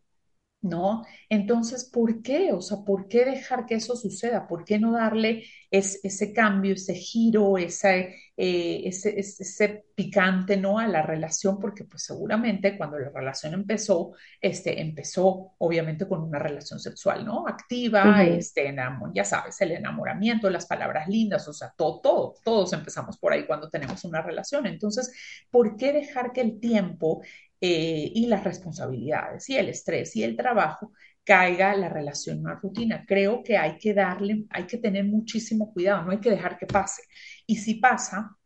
[0.65, 1.05] ¿no?
[1.29, 2.53] Entonces, ¿por qué?
[2.53, 4.49] O sea, ¿por qué dejar que eso suceda?
[4.49, 10.79] ¿Por qué no darle ese cambio, ese giro, ese, eh, ese, ese, picante, ¿no?
[10.79, 16.39] A la relación, porque pues seguramente cuando la relación empezó, este, empezó obviamente con una
[16.39, 17.47] relación sexual, ¿no?
[17.47, 18.75] Activa, este,
[19.15, 23.47] ya sabes, el enamoramiento, las palabras lindas, o sea, todo, todo, todos empezamos por ahí
[23.47, 24.67] cuando tenemos una relación.
[24.67, 25.13] Entonces,
[25.51, 27.23] ¿por qué dejar que el tiempo
[27.67, 30.93] eh, y las responsabilidades y el estrés y el trabajo,
[31.25, 33.07] caiga la relación en una rutina.
[33.09, 36.67] Creo que hay que darle, hay que tener muchísimo cuidado, no hay que dejar que
[36.67, 37.05] pase.
[37.47, 38.37] Y si pasa,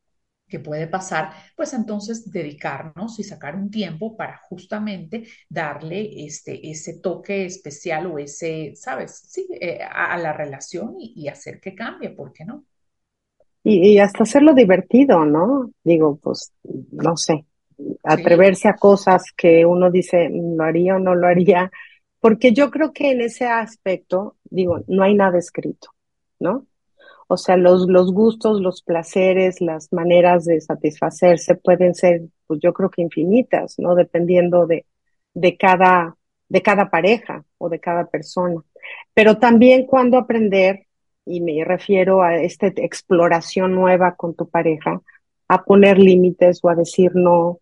[0.47, 7.01] que puede pasar, pues entonces dedicarnos y sacar un tiempo para justamente darle este, ese
[7.01, 9.21] toque especial o ese, ¿sabes?
[9.29, 12.65] Sí, eh, a, la relación y, hacer que cambie, ¿por qué no?
[13.65, 15.73] Y, y, hasta hacerlo divertido, ¿no?
[15.83, 16.53] Digo, pues,
[16.93, 17.45] no sé,
[18.03, 21.71] atreverse a cosas que uno dice, lo haría o no lo haría,
[22.21, 25.91] porque yo creo que en ese aspecto, digo, no hay nada escrito,
[26.41, 26.67] ¿no?
[27.29, 32.73] O sea, los, los gustos, los placeres, las maneras de satisfacerse pueden ser, pues yo
[32.73, 33.95] creo que infinitas, ¿no?
[33.95, 34.87] Dependiendo de,
[35.35, 36.17] de cada,
[36.49, 38.62] de cada pareja o de cada persona.
[39.14, 40.87] pero también cuando aprender,
[41.27, 45.03] y me refiero a esta exploración nueva con tu pareja,
[45.49, 47.61] a poner límites o a decir no,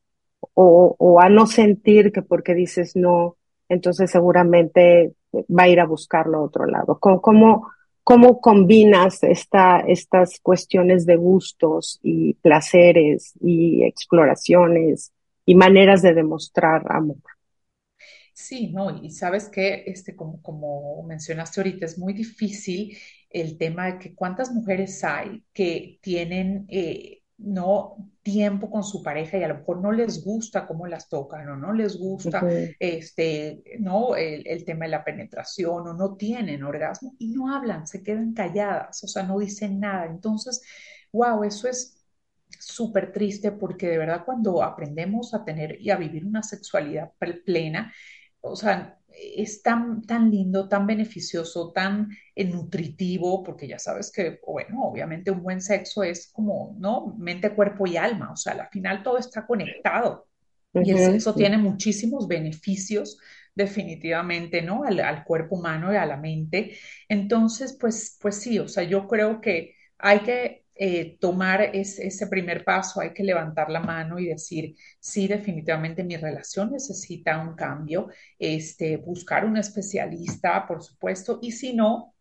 [0.57, 3.37] o, o a no sentir que porque dices no,
[3.69, 6.99] entonces seguramente va a ir a buscarlo a otro lado.
[6.99, 7.69] ¿Cómo,
[8.05, 15.12] cómo combinas esta, estas cuestiones de gustos y placeres y exploraciones
[15.45, 17.19] y maneras de demostrar amor?
[18.33, 22.97] Sí, no, y sabes que, este, como, como mencionaste ahorita, es muy difícil
[23.31, 29.37] el tema de que cuántas mujeres hay que tienen eh, no tiempo con su pareja
[29.37, 32.42] y a lo mejor no les gusta cómo las tocan o no les gusta
[32.81, 38.03] este, no, el, tema de la penetración o no tienen orgasmo y no hablan, se
[38.03, 40.07] quedan calladas, o sea, no dicen nada.
[40.07, 40.62] Entonces,
[41.12, 42.05] wow, eso es
[42.59, 47.12] súper triste porque de verdad cuando aprendemos a tener y a vivir una sexualidad
[47.44, 47.92] plena,
[48.40, 54.40] o sea, es tan, tan lindo, tan beneficioso, tan eh, nutritivo, porque ya sabes que,
[54.46, 57.14] bueno, obviamente un buen sexo es como, ¿no?
[57.18, 60.26] Mente, cuerpo y alma, o sea, al final todo está conectado.
[60.74, 63.18] Y el sexo tiene muchísimos beneficios,
[63.55, 64.85] definitivamente, ¿no?
[64.85, 66.76] Al, al, cuerpo humano y a la mente.
[67.09, 72.62] Entonces, pues, pues sí, o sea, yo creo que hay que eh, tomar ese primer
[72.64, 78.08] paso, hay que levantar la mano y decir, sí, definitivamente mi relación necesita un cambio,
[78.38, 82.14] este, buscar un especialista, por supuesto, y si no,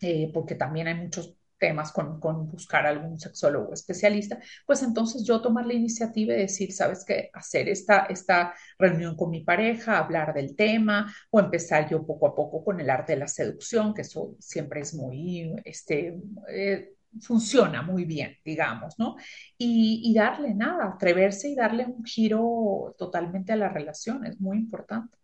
[0.00, 5.40] eh, porque también hay muchos temas con, con, buscar algún sexólogo especialista, pues entonces yo
[5.40, 10.34] tomar la iniciativa y decir, sabes qué, hacer esta, esta reunión con mi pareja, hablar
[10.34, 14.02] del tema o empezar yo poco a poco con el arte de la seducción, que
[14.02, 19.16] eso siempre es muy, este, eh, funciona muy bien, digamos, ¿no?
[19.58, 25.16] Y, darle nada, atreverse y darle un giro totalmente a la relación es muy importante.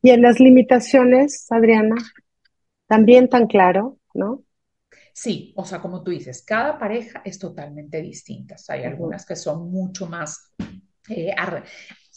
[0.00, 1.96] Y en las limitaciones, Adriana,
[2.86, 4.44] también tan claro, ¿no?
[5.12, 8.56] Sí, o sea, como tú dices, cada pareja es totalmente distinta.
[8.68, 10.52] Hay algunas que son mucho más
[11.08, 11.34] eh,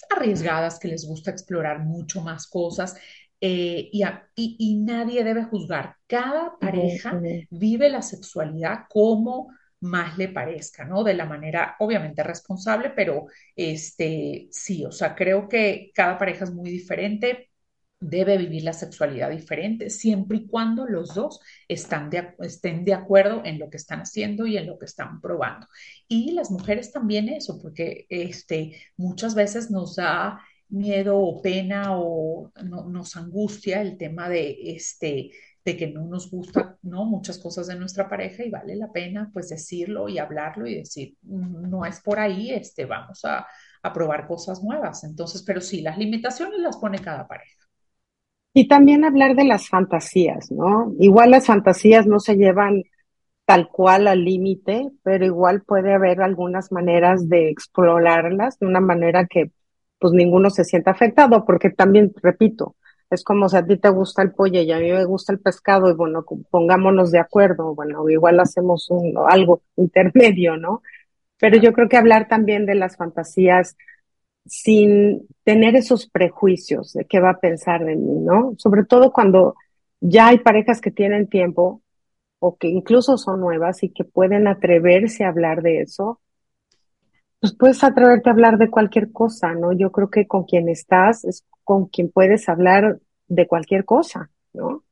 [0.09, 2.95] arriesgadas, que les gusta explorar mucho más cosas.
[3.41, 5.95] Eh, y, nadie debe juzgar.
[6.07, 7.19] Cada pareja
[7.49, 9.49] vive la sexualidad como
[9.81, 11.03] más le parezca, ¿no?
[11.03, 16.51] De la manera obviamente responsable, pero este, sí, o sea, creo que cada pareja es
[16.51, 17.49] muy diferente,
[17.99, 23.59] debe vivir la sexualidad diferente, siempre y cuando los dos están estén de acuerdo en
[23.59, 25.67] lo que están haciendo y en lo que están probando.
[26.07, 32.51] Y las mujeres también eso, porque este, muchas veces nos da miedo o pena o
[32.63, 35.31] nos angustia el tema de este
[35.63, 39.31] de que no nos gusta no muchas cosas de nuestra pareja y vale la pena
[39.33, 43.47] pues decirlo y hablarlo y decir mm, no es por ahí este vamos a,
[43.81, 47.65] a probar cosas nuevas entonces pero sí las limitaciones las pone cada pareja.
[48.53, 52.83] Y también hablar de las fantasías no igual las fantasías no se llevan
[53.45, 59.25] tal cual al límite pero igual puede haber algunas maneras de explorarlas de una manera
[59.25, 59.51] que
[59.99, 62.75] pues ninguno se siente afectado, porque también, repito,
[63.09, 65.39] es como si a ti te gusta el pollo y a mí me gusta el
[65.39, 70.81] pescado, y bueno, pongámonos de acuerdo, bueno, igual hacemos un, algo intermedio, ¿no?
[71.39, 73.75] Pero yo creo que hablar también de las fantasías
[74.45, 78.53] sin tener esos prejuicios de qué va a pensar de mí, ¿no?
[78.57, 79.55] Sobre todo cuando
[80.01, 81.81] ya hay parejas que tienen tiempo
[82.39, 86.19] o que incluso son nuevas y que pueden atreverse a hablar de eso,
[87.45, 89.71] pues puedes atreverte a hablar de cualquier cosa, ¿no?
[89.71, 94.83] Yo creo que con quien estás es con quien puedes hablar de cualquier cosa, ¿no?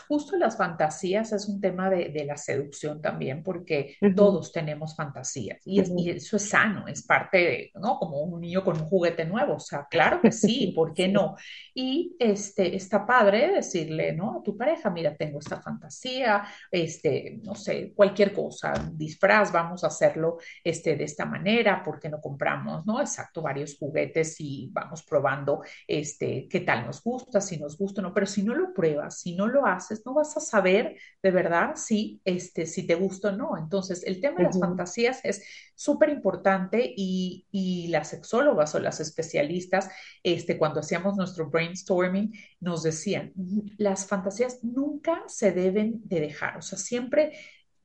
[0.00, 5.80] Justo las fantasías es un tema de, la seducción también, porque todos tenemos fantasías y,
[6.10, 7.98] eso es sano, es parte de, ¿no?
[7.98, 11.36] Como un niño con un juguete nuevo, o sea, claro que sí, ¿por qué no?
[11.74, 14.38] Y este, está padre decirle, ¿no?
[14.38, 19.88] A tu pareja, mira, tengo esta fantasía, este, no sé, cualquier cosa, disfraz, vamos a
[19.88, 23.00] hacerlo este, de esta manera, ¿por qué no compramos, ¿no?
[23.00, 28.04] Exacto, varios juguetes y vamos probando, este, qué tal nos gusta, si nos gusta o
[28.04, 31.30] no, pero si no lo pruebas, si no lo haces, no vas a saber de
[31.30, 33.56] verdad si, este, si te gusta o no.
[33.56, 35.42] Entonces, el tema de las fantasías es
[35.74, 39.88] súper importante y, y, las sexólogas o las especialistas,
[40.22, 43.32] este, cuando hacíamos nuestro brainstorming, nos decían,
[43.78, 47.32] las fantasías nunca se deben de dejar, o sea, siempre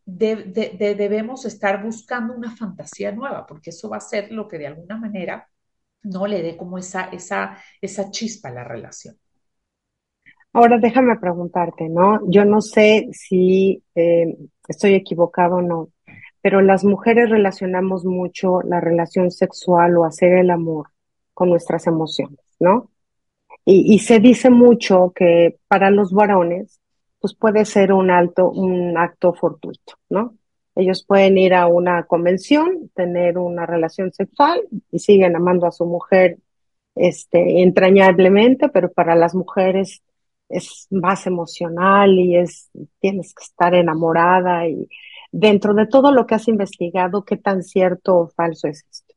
[0.06, 4.98] debemos estar buscando una fantasía nueva, porque eso va a ser lo que de alguna
[4.98, 5.48] manera
[6.04, 9.20] no le dé como esa, esa, esa chispa a la relación.
[10.54, 12.22] Ahora déjame preguntarte, ¿no?
[12.28, 14.36] Yo no sé si eh,
[14.68, 15.90] estoy equivocado o no,
[16.42, 20.88] pero las mujeres relacionamos mucho la relación sexual o hacer el amor
[21.34, 22.90] con nuestras emociones, ¿no?
[23.66, 26.82] Y, se dice mucho que para los varones,
[27.20, 30.36] pues puede ser un alto, un acto fortuito, ¿no?
[30.76, 35.86] Ellos pueden ir a una convención, tener una relación sexual y siguen amando a su
[35.86, 36.40] mujer
[36.96, 40.02] este, entrañablemente, pero para las mujeres
[40.50, 42.70] es más emocional y es,
[43.00, 44.88] tienes que estar enamorada y
[45.32, 49.16] dentro de todo lo que has investigado, ¿qué tan cierto o falso es esto?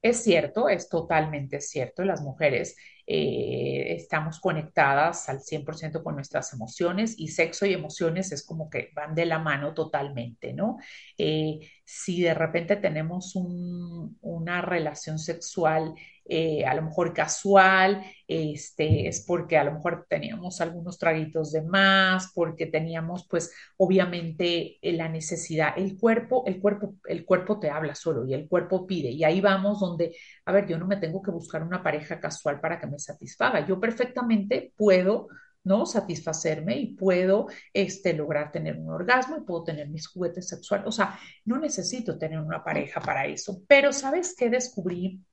[0.00, 2.04] Es cierto, es totalmente cierto.
[2.04, 2.76] Las mujeres
[3.06, 8.90] eh, estamos conectadas al 100% con nuestras emociones y sexo y emociones es como que
[8.94, 10.78] van de la mano totalmente, ¿no?
[11.18, 15.94] Eh, si de repente tenemos una relación sexual
[16.26, 21.60] eh, a lo mejor casual, este, es porque a lo mejor teníamos algunos traguitos de
[21.62, 27.94] más, porque teníamos pues obviamente la necesidad, el cuerpo, el cuerpo, el cuerpo te habla
[27.94, 31.20] solo y el cuerpo pide y ahí vamos donde, a ver, yo no me tengo
[31.22, 35.28] que buscar una pareja casual para que me satisfaga, yo perfectamente puedo
[35.64, 35.86] ¿no?
[35.86, 40.86] Satisfacerme y puedo este, lograr tener un orgasmo y puedo tener mis juguetes sexuales.
[40.86, 43.62] O sea, no necesito tener una pareja para eso.
[43.66, 45.24] Pero ¿sabes qué descubrí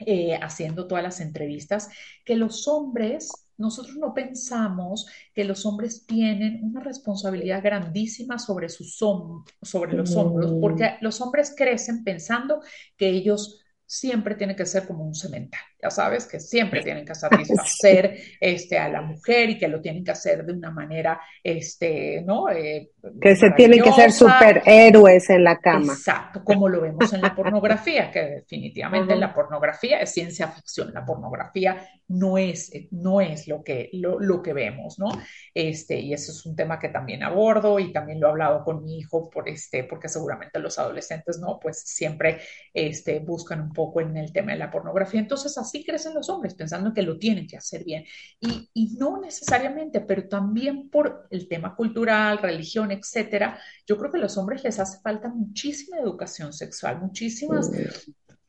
[0.00, 1.88] eh, haciendo todas las entrevistas,
[2.24, 8.96] que los hombres, nosotros no pensamos que los hombres tienen una responsabilidad grandísima sobre, sus
[8.96, 12.60] sobre los hombros, porque los hombres crecen pensando
[12.96, 17.14] que ellos siempre tienen que ser como un cemental ya sabes, que siempre tienen que
[17.14, 22.22] satisfacer este, a la mujer y que lo tienen que hacer de una manera, este,
[22.24, 22.48] ¿no?
[22.48, 25.92] Eh, que se tienen que ser superhéroes en la cama.
[25.92, 31.04] Exacto, como lo vemos en la pornografía, que definitivamente la pornografía es ciencia ficción, la
[31.04, 35.08] pornografía no es, no es lo, que, lo, lo, que vemos, ¿no?
[35.52, 38.82] Este, y eso es un tema que también abordo y también lo he hablado con
[38.84, 41.58] mi hijo por este, porque seguramente los adolescentes, ¿no?
[41.60, 42.40] Pues siempre
[42.72, 45.20] este, buscan un poco en el tema de la pornografía.
[45.20, 48.04] Entonces, así así crecen los hombres, pensando que lo tienen que hacer bien.
[48.40, 54.18] Y, y no necesariamente, pero también por el tema cultural, religión, etcétera, yo creo que
[54.18, 57.70] a los hombres les hace falta muchísima educación sexual, muchísimas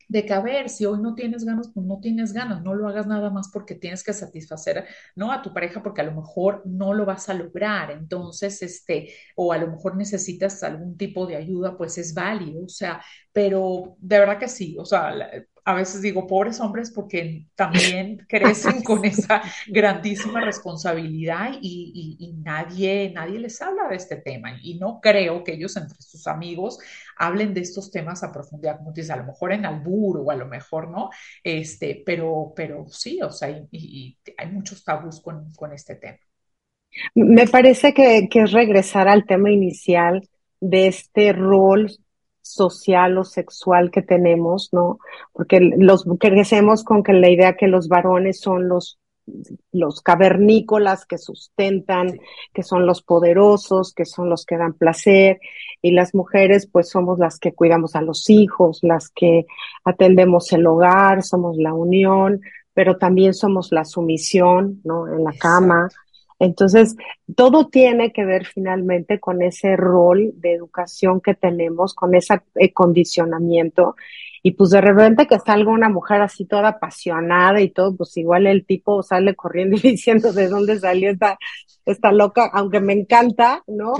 [0.08, 2.88] de que a ver, si hoy no tienes ganas, pues no tienes ganas, no lo
[2.88, 5.32] hagas nada más porque tienes que satisfacer, ¿no?
[5.32, 9.52] A tu pareja porque a lo mejor no lo vas a lograr, entonces, este, o
[9.52, 13.02] a lo mejor necesitas algún tipo de ayuda, pues es válido, o sea,
[13.32, 15.12] pero de verdad que sí, o sea,
[15.66, 23.10] a veces digo, pobres hombres, porque también crecen con esa grandísima responsabilidad y, y, nadie,
[23.12, 24.56] nadie les habla de este tema.
[24.62, 26.78] Y no creo que ellos entre sus amigos
[27.18, 30.36] hablen de estos temas a profundidad, como dices, a lo mejor en albur o a
[30.36, 31.10] lo mejor no,
[31.42, 36.18] este, pero, pero sí, o sea, y, hay muchos tabús con, con, este tema.
[37.16, 40.28] Me parece que, que es regresar al tema inicial
[40.60, 41.90] de este rol
[42.46, 44.98] social o sexual que tenemos, ¿no?
[45.32, 48.98] Porque los crecemos con que la idea que los varones son los
[49.72, 52.18] los cavernícolas que sustentan,
[52.52, 55.40] que son los poderosos, que son los que dan placer,
[55.82, 59.46] y las mujeres pues somos las que cuidamos a los hijos, las que
[59.84, 62.40] atendemos el hogar, somos la unión,
[62.72, 65.08] pero también somos la sumisión, ¿no?
[65.08, 65.88] En la cama.
[66.38, 66.96] Entonces,
[67.34, 72.42] todo tiene que ver finalmente con ese rol de educación que tenemos, con ese
[72.74, 73.96] condicionamiento.
[74.42, 78.46] Y pues de repente que salga una mujer así toda apasionada y todo, pues igual
[78.46, 81.38] el tipo sale corriendo y diciendo de dónde salió esta,
[81.86, 83.94] esta loca, aunque me encanta, ¿no?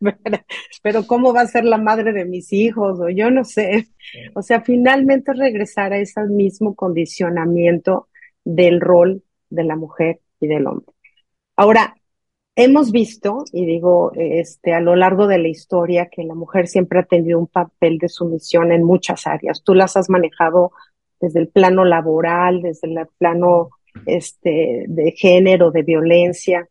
[0.82, 3.88] Pero, cómo va a ser la madre de mis hijos, o yo no sé.
[4.34, 8.08] O sea, finalmente regresar a ese mismo condicionamiento
[8.44, 10.92] del rol de la mujer y del hombre.
[11.56, 11.94] Ahora,
[12.56, 17.00] hemos visto, y digo, este, a lo largo de la historia, que la mujer siempre
[17.00, 19.62] ha tenido un papel de sumisión en muchas áreas.
[19.62, 20.72] Tú las has manejado
[21.20, 23.70] desde el plano laboral, desde el plano
[24.06, 26.68] este, de género, de violencia.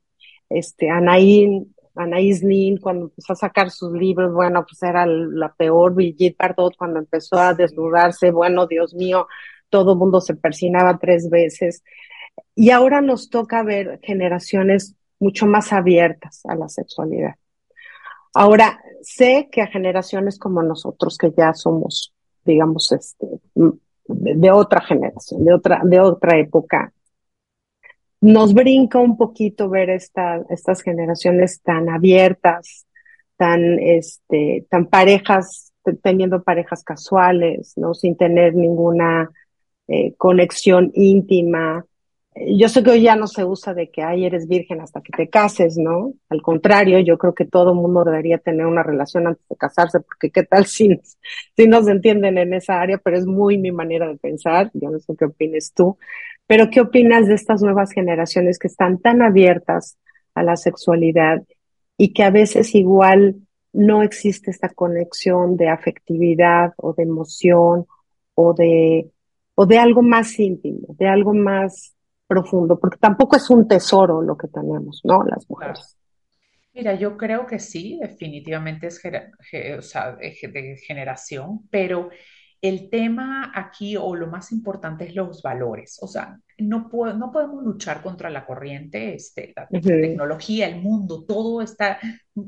[0.50, 1.66] Este, Anaí,
[1.96, 5.94] Anaís Nin, cuando empezó a sacar sus libros, bueno, pues era la peor.
[5.94, 9.28] Brigitte Bardot, cuando empezó a desnudarse, bueno, Dios mío,
[9.70, 11.84] todo el mundo se persinaba tres veces.
[12.56, 17.36] Y ahora nos toca ver generaciones mucho más abiertas a la sexualidad.
[18.34, 22.14] Ahora, sé que a generaciones como nosotros, que ya somos,
[22.46, 23.28] digamos, este,
[24.06, 26.94] de, otra generación, de otra, de otra época,
[28.22, 32.86] nos brinca un poquito ver esta, estas generaciones tan abiertas,
[33.36, 35.74] tan, este, tan parejas,
[36.04, 37.94] teniendo parejas casuales, ¿no?
[37.94, 39.32] Sin tener ninguna
[39.88, 41.86] eh, conexión íntima,
[42.34, 45.12] yo sé que hoy ya no se usa de que, ay, eres virgen hasta que
[45.12, 46.14] te cases, ¿no?
[46.30, 50.32] Al contrario, yo creo que todo mundo debería tener una relación antes de casarse, porque
[50.32, 50.90] qué tal si,
[51.58, 54.90] si no se entienden en esa área, pero es muy mi manera de pensar, yo
[54.90, 55.98] no sé qué opines tú,
[56.48, 59.98] pero ¿qué opinas de estas nuevas generaciones que están tan abiertas
[60.34, 61.44] a la sexualidad
[61.98, 63.36] y que a veces igual
[63.74, 67.86] no existe esta conexión de afectividad o de emoción
[68.36, 69.12] o de,
[69.56, 71.94] o de algo más íntimo, de algo más
[72.32, 75.26] profundo, porque tampoco es un tesoro lo que tenemos, ¿no?
[75.26, 75.98] Las mujeres.
[76.74, 79.02] Mira, yo creo que sí, definitivamente es
[79.78, 82.10] o sea, de generación, pero
[82.62, 85.98] el tema aquí o lo más importante es los valores.
[86.02, 91.62] O sea, no, no podemos luchar contra la corriente, este, la tecnología, el mundo, todo
[91.62, 92.00] está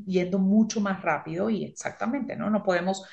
[0.06, 2.50] yendo mucho más rápido y exactamente, ¿no?
[2.50, 3.06] No podemos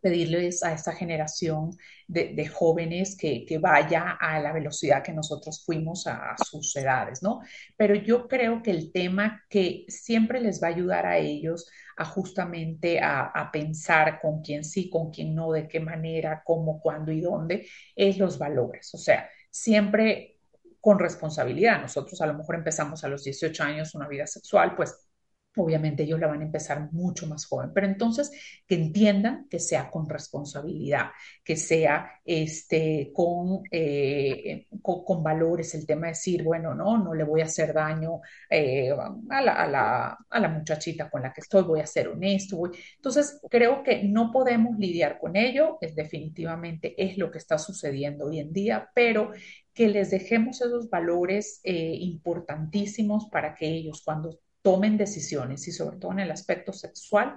[0.00, 1.70] pedirles a esta generación
[2.06, 7.40] de, jóvenes que, vaya a la velocidad que nosotros fuimos a, sus edades, ¿no?
[7.76, 12.04] Pero yo creo que el tema que siempre les va a ayudar a ellos a
[12.04, 17.12] justamente a, a pensar con quién sí, con quién no, de qué manera, cómo, cuándo
[17.12, 18.94] y dónde, es los valores.
[18.94, 20.38] O sea, siempre
[20.80, 21.80] con responsabilidad.
[21.80, 25.07] Nosotros a lo mejor empezamos a los 18 años una vida sexual, pues
[25.56, 28.30] obviamente ellos la van a empezar mucho más joven, pero entonces
[28.66, 31.10] que entiendan que sea con responsabilidad,
[31.42, 37.24] que sea este, con, eh, con, valores, el tema de decir, bueno, no, no le
[37.24, 38.20] voy a hacer daño
[38.50, 42.08] eh, a, la, a, la, a, la, muchachita con la que estoy, voy a ser
[42.08, 42.62] honesto.
[42.96, 48.26] Entonces, creo que no podemos lidiar con ello, es definitivamente es lo que está sucediendo
[48.26, 49.32] hoy en día, pero
[49.72, 55.98] que les dejemos esos valores eh, importantísimos para que ellos cuando tomen decisiones y sobre
[55.98, 57.36] todo en el aspecto sexual,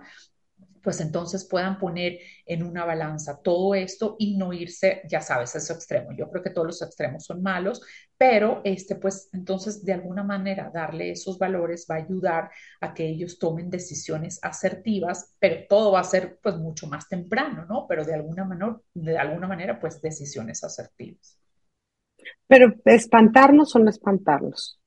[0.81, 5.59] pues entonces puedan poner en una balanza todo esto y no irse, ya sabes, a
[5.59, 6.11] ese extremo.
[6.17, 7.81] Yo creo que todos los extremos son malos,
[8.17, 12.49] pero este, pues entonces de alguna manera darle esos valores va a ayudar
[12.79, 17.65] a que ellos tomen decisiones asertivas, pero todo va a ser pues mucho más temprano,
[17.65, 17.85] ¿no?
[17.87, 21.37] Pero de alguna manera, de alguna manera, pues decisiones asertivas.
[22.47, 24.80] Pero espantarnos o no espantarnos.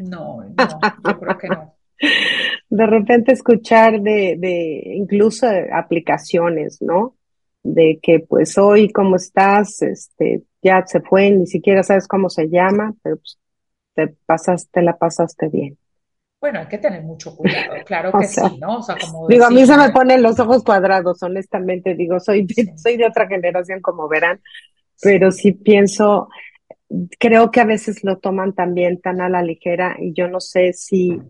[0.00, 1.74] No, no, yo creo que no.
[2.68, 7.16] De repente escuchar de, de incluso aplicaciones, ¿no?
[7.62, 12.48] De que pues hoy cómo estás, este, ya se fue, ni siquiera sabes cómo se
[12.48, 13.38] llama, pero pues
[13.94, 15.78] te pasaste, la pasaste bien.
[16.40, 18.78] Bueno, hay que tener mucho cuidado, claro que sí, ¿no?
[18.78, 22.46] O sea, como digo, a mí se me ponen los ojos cuadrados, honestamente, digo, soy
[22.76, 24.40] soy de otra generación, como verán,
[25.02, 26.28] pero sí pienso,
[27.18, 30.72] creo que a veces lo toman también tan a la ligera y yo no sé
[30.72, 31.20] si,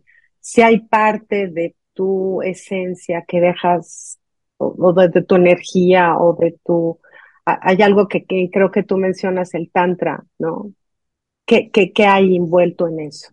[0.40, 4.18] si hay parte de tu esencia que dejas
[4.58, 7.00] o, de, tu energía o de tu...
[7.44, 10.72] Hay algo que, creo que tú mencionas, el tantra, ¿no?
[11.44, 13.28] ¿Qué, qué, hay envuelto en eso?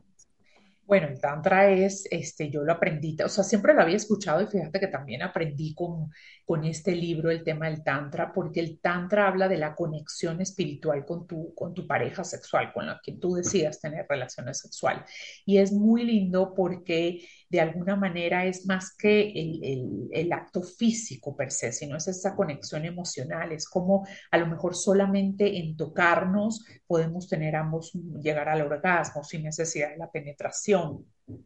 [0.86, 4.46] Bueno, el Tantra es, este, yo lo aprendí, o sea, siempre lo había escuchado y
[4.46, 6.12] fíjate que también aprendí con,
[6.46, 11.06] con este libro el tema del Tantra, porque el Tantra habla de la conexión espiritual
[11.06, 15.04] con tu, con tu pareja sexual, con la que tú decidas tener relaciones sexuales.
[15.46, 21.36] Y es muy lindo porque de alguna manera es más que el, el, acto físico
[21.36, 26.66] per se, sino es esa conexión emocional, es como a lo mejor solamente en tocarnos
[26.88, 31.06] podemos tener ambos, llegar al orgasmo sin necesidad de la penetración.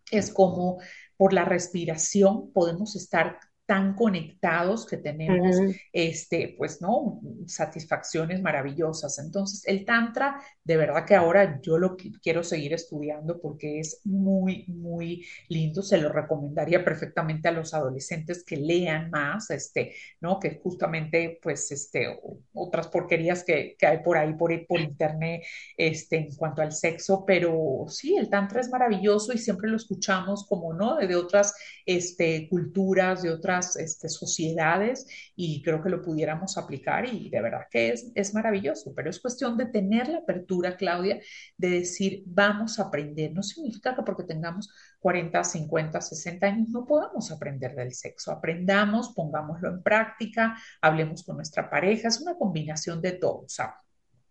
[0.10, 0.80] Es como
[1.18, 3.38] por la respiración podemos estar
[3.68, 5.58] tan conectados que tenemos,
[5.92, 7.20] este, pues, ¿no?
[7.48, 9.20] Satisfacciones maravillosas.
[9.20, 14.64] Entonces, el Tantra, de verdad que ahora yo lo quiero seguir estudiando porque es muy,
[14.70, 15.84] muy lindo.
[15.84, 20.40] Se lo recomendaría perfectamente a los adolescentes que lean más, este, ¿no?
[20.40, 22.22] Que justamente, pues, este,
[22.54, 25.44] otras porquerías que, que hay por ahí, por, por internet,
[25.76, 30.48] este, en cuanto al sexo, pero sí, el Tantra es maravilloso y siempre lo escuchamos
[30.48, 30.96] como, ¿no?
[30.96, 31.54] De, de otras,
[31.86, 37.68] este, culturas, de otras este, sociedades y creo que lo pudiéramos aplicar y de verdad
[37.70, 41.20] que es, es maravilloso, pero es cuestión de tener la apertura, Claudia,
[41.58, 43.34] de decir, vamos a aprender.
[43.34, 48.32] No significa que porque tengamos 40, 50, 60 años no podamos aprender del sexo.
[48.32, 53.87] Aprendamos, pongámoslo en práctica, hablemos con nuestra pareja, es una combinación de todo, ¿sabes?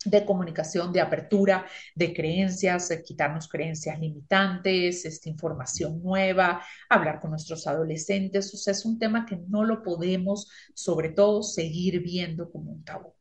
[0.07, 7.67] De comunicación, de apertura, de creencias, quitarnos creencias limitantes, esta información nueva, hablar con nuestros
[7.67, 8.53] adolescentes.
[8.55, 12.85] O sea, es un tema que no lo podemos, sobre todo, seguir viendo como un
[12.85, 13.13] tabú.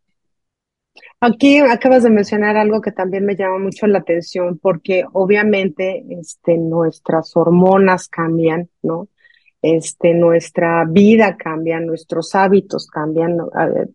[1.19, 6.57] Aquí acabas de mencionar algo que también me llama mucho la atención, porque obviamente este,
[6.57, 9.09] nuestras hormonas cambian, ¿no?
[9.61, 13.37] Este, nuestra vida cambia, nuestros hábitos cambian.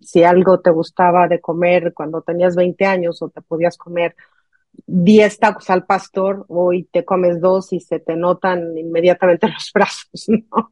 [0.01, 4.17] Si algo te gustaba de comer cuando tenías 20 años o te podías comer
[4.87, 10.27] 10 tacos al pastor, hoy te comes dos y se te notan inmediatamente los brazos,
[10.29, 10.71] ¿no?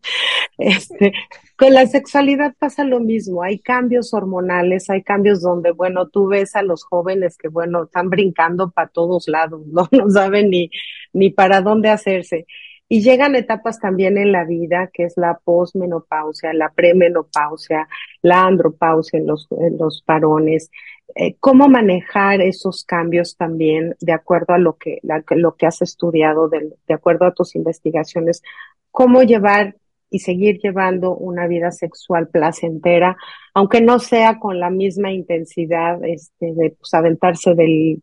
[0.57, 1.13] Este,
[1.57, 6.57] con la sexualidad pasa lo mismo, hay cambios hormonales, hay cambios donde, bueno, tú ves
[6.57, 9.89] a los jóvenes que, bueno, están brincando para todos lados, ¿no?
[9.99, 10.71] No saben ni,
[11.13, 12.47] ni para dónde hacerse.
[12.89, 17.87] Y llegan etapas también en la vida, que es la posmenopausia, la premenopausia,
[18.23, 20.71] la andropausia en los, en los varones,
[21.15, 26.49] eh, cómo manejar esos cambios también de acuerdo a lo que, lo que has estudiado,
[26.49, 28.43] de, de acuerdo a tus investigaciones,
[28.91, 29.77] cómo llevar
[30.11, 33.17] y seguir llevando una vida sexual placentera,
[33.55, 38.03] aunque no sea con la misma intensidad este, de pues, aventarse del,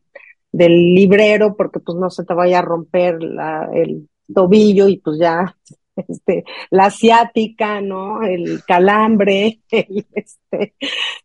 [0.51, 5.19] del librero porque pues no se te vaya a romper la, el tobillo y pues
[5.19, 5.55] ya
[5.95, 8.21] este, la asiática, ¿no?
[8.23, 10.75] El calambre, el, este,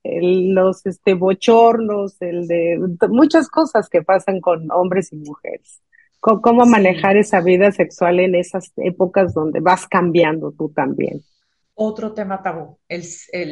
[0.03, 2.79] el, los este, bochornos, el de
[3.09, 5.81] muchas cosas que pasan con hombres y mujeres.
[6.21, 11.23] ¿Cómo, manejar esa vida sexual en esas épocas donde vas cambiando tú también?
[11.83, 13.03] Otro tema tabú, el,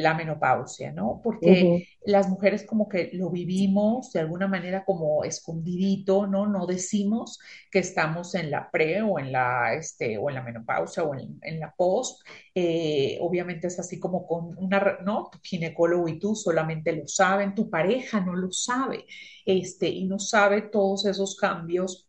[0.03, 1.19] la menopausia, ¿no?
[1.23, 6.45] Porque las mujeres como que lo vivimos de alguna manera como escondidito, ¿no?
[6.45, 7.39] No decimos
[7.71, 11.59] que estamos en la pre o en la, este, o en la menopausia o en,
[11.59, 12.21] la post.
[12.53, 15.29] Eh, obviamente es así como con una, ¿no?
[15.31, 19.05] Tu ginecólogo y tú solamente lo saben, tu pareja no lo sabe,
[19.43, 22.08] este, y no sabe todos esos cambios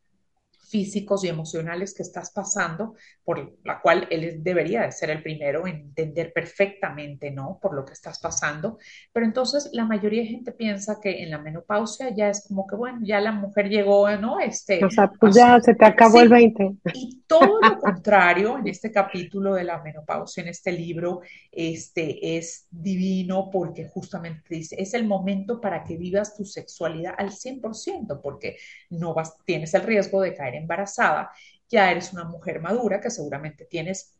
[0.70, 2.94] físicos y emocionales que estás pasando,
[3.24, 7.58] por la cual él debería de ser el primero en entender perfectamente, ¿no?
[7.60, 8.78] Por lo que estás pasando.
[9.12, 12.76] Pero entonces la mayoría de gente piensa que en la menopausia ya es como que,
[12.76, 14.38] bueno, ya la mujer llegó, ¿no?
[14.38, 16.76] Este, o sea, pues ya se te acabó el 20.
[16.94, 22.68] Y todo lo contrario, en este capítulo de la menopausia, en este libro, este es
[22.70, 28.56] divino porque justamente dice, es el momento para que vivas tu sexualidad al 100%, porque
[28.90, 31.30] no vas, tienes el riesgo de caer embarazada,
[31.68, 34.16] ya eres una mujer madura que seguramente tienes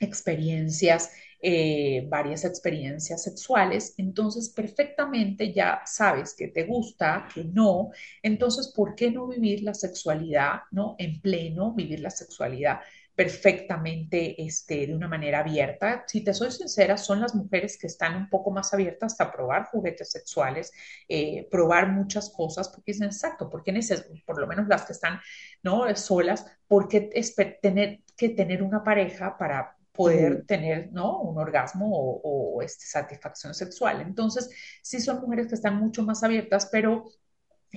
[0.00, 1.10] experiencias,
[1.40, 7.90] eh, varias experiencias sexuales, entonces perfectamente ya sabes que te gusta, que no,
[8.22, 10.96] entonces, ¿por qué no vivir la sexualidad, no?
[10.98, 12.80] En pleno, vivir la sexualidad
[13.14, 16.04] perfectamente este, de una manera abierta.
[16.06, 19.66] Si te soy sincera, son las mujeres que están un poco más abiertas a probar
[19.66, 20.72] juguetes sexuales,
[21.08, 23.72] eh, probar muchas cosas, porque es exacto, porque
[24.26, 25.20] por lo menos las que están
[25.62, 25.94] ¿no?
[25.94, 31.20] solas, porque es tener que tener una pareja para poder tener ¿no?
[31.20, 34.00] un orgasmo o, o este, satisfacción sexual.
[34.00, 34.50] Entonces,
[34.82, 37.04] sí son mujeres que están mucho más abiertas, pero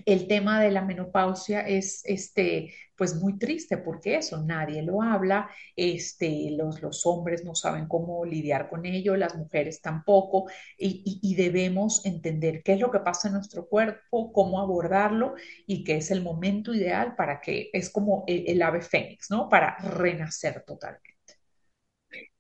[0.06, 5.50] el tema de la menopausia es este, pues muy triste porque eso, nadie lo habla,
[5.76, 11.36] este, los, los hombres no saben cómo lidiar con ello, las mujeres tampoco, y, y,
[11.36, 15.36] debemos entender qué es lo que pasa en nuestro cuerpo, cómo abordarlo
[15.66, 19.50] y que es el momento ideal para que es como el, el ave fénix, ¿no?
[19.50, 21.17] Para renacer totalmente.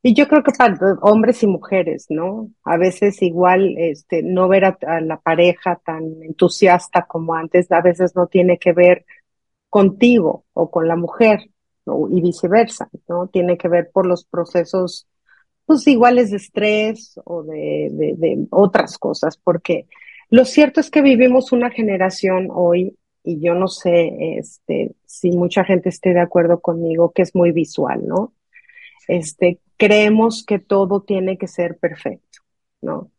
[0.07, 2.49] Y yo creo que para hombres y mujeres, ¿no?
[2.63, 8.15] A veces igual este, no ver a, la pareja tan entusiasta como antes, a veces
[8.15, 9.05] no tiene que ver
[9.69, 11.49] contigo o con la mujer
[12.09, 13.27] y viceversa, ¿no?
[13.27, 15.09] Tiene que ver por los procesos,
[15.65, 19.87] pues iguales de estrés o de, de, otras cosas, porque
[20.29, 25.65] lo cierto es que vivimos una generación hoy, y yo no sé este, si mucha
[25.65, 28.31] gente esté de acuerdo conmigo, que es muy visual, ¿no?
[29.09, 32.39] Este, creemos que todo tiene que ser perfecto,
[32.81, 33.11] ¿no?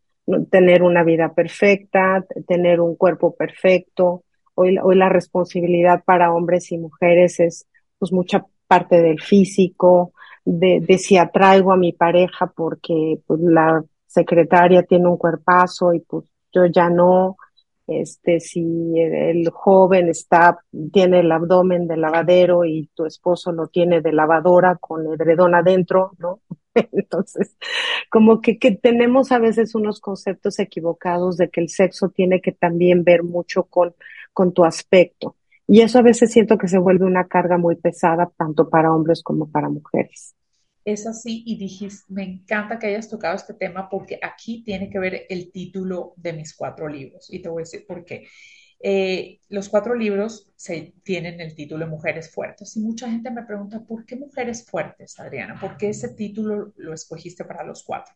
[0.50, 4.24] Tener una vida perfecta, tener un cuerpo perfecto.
[4.54, 7.66] Hoy, la responsabilidad para hombres y mujeres es
[7.98, 10.12] pues mucha parte del físico,
[10.44, 16.00] de, de si atraigo a mi pareja porque pues, la secretaria tiene un cuerpazo y
[16.00, 17.36] pues yo ya no,
[17.88, 20.60] este, si el joven está,
[20.92, 26.12] tiene el abdomen de lavadero y tu esposo lo tiene de lavadora con edredón adentro,
[26.18, 26.40] ¿no?
[26.92, 27.56] Entonces,
[28.10, 32.52] como que, que tenemos a veces unos conceptos equivocados de que el sexo tiene que
[32.52, 33.94] también ver mucho con,
[34.32, 35.36] con tu aspecto.
[35.66, 39.22] Y eso a veces siento que se vuelve una carga muy pesada, tanto para hombres
[39.22, 40.34] como para mujeres
[40.92, 44.98] es así y dijiste, me encanta que hayas tocado este tema porque aquí tiene que
[44.98, 48.26] ver el título de mis cuatro libros y te voy a decir por qué.
[48.80, 50.52] Eh, los cuatro libros
[51.02, 55.18] tienen el título de Mujeres Fuertes y mucha gente me pregunta, ¿por qué Mujeres Fuertes,
[55.18, 55.58] Adriana?
[55.60, 58.14] ¿Por qué ese título lo escogiste para los cuatro?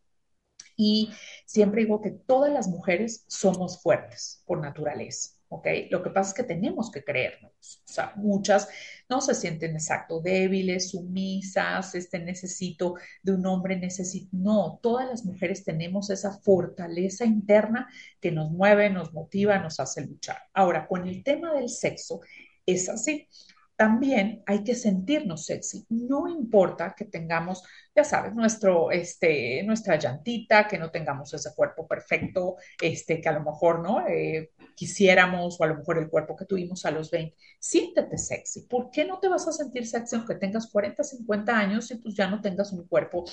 [0.76, 1.10] Y
[1.46, 5.30] siempre digo que todas las mujeres somos fuertes por naturaleza.
[5.52, 5.66] ¿Ok?
[5.90, 7.52] Lo que pasa es que tenemos que creernos.
[7.86, 8.68] O sea, muchas
[9.08, 14.28] no se sienten exacto débiles, sumisas, este necesito de un hombre, necesito.
[14.32, 17.88] No, todas las mujeres tenemos esa fortaleza interna
[18.18, 20.38] que nos mueve, nos motiva, nos hace luchar.
[20.54, 22.20] Ahora, con el tema del sexo,
[22.64, 23.28] es así
[23.82, 25.84] también hay que sentirnos sexy.
[25.88, 31.88] No importa que tengamos, ya sabes, nuestro, este, nuestra llantita, que no tengamos ese cuerpo
[31.88, 36.36] perfecto, este, que a lo mejor no eh, quisiéramos, o a lo mejor el cuerpo
[36.36, 37.34] que tuvimos a los 20.
[37.58, 38.68] Siéntete sexy.
[38.68, 42.14] ¿Por qué no te vas a sentir sexy aunque tengas 40, 50 años y pues
[42.14, 43.24] ya no tengas un cuerpo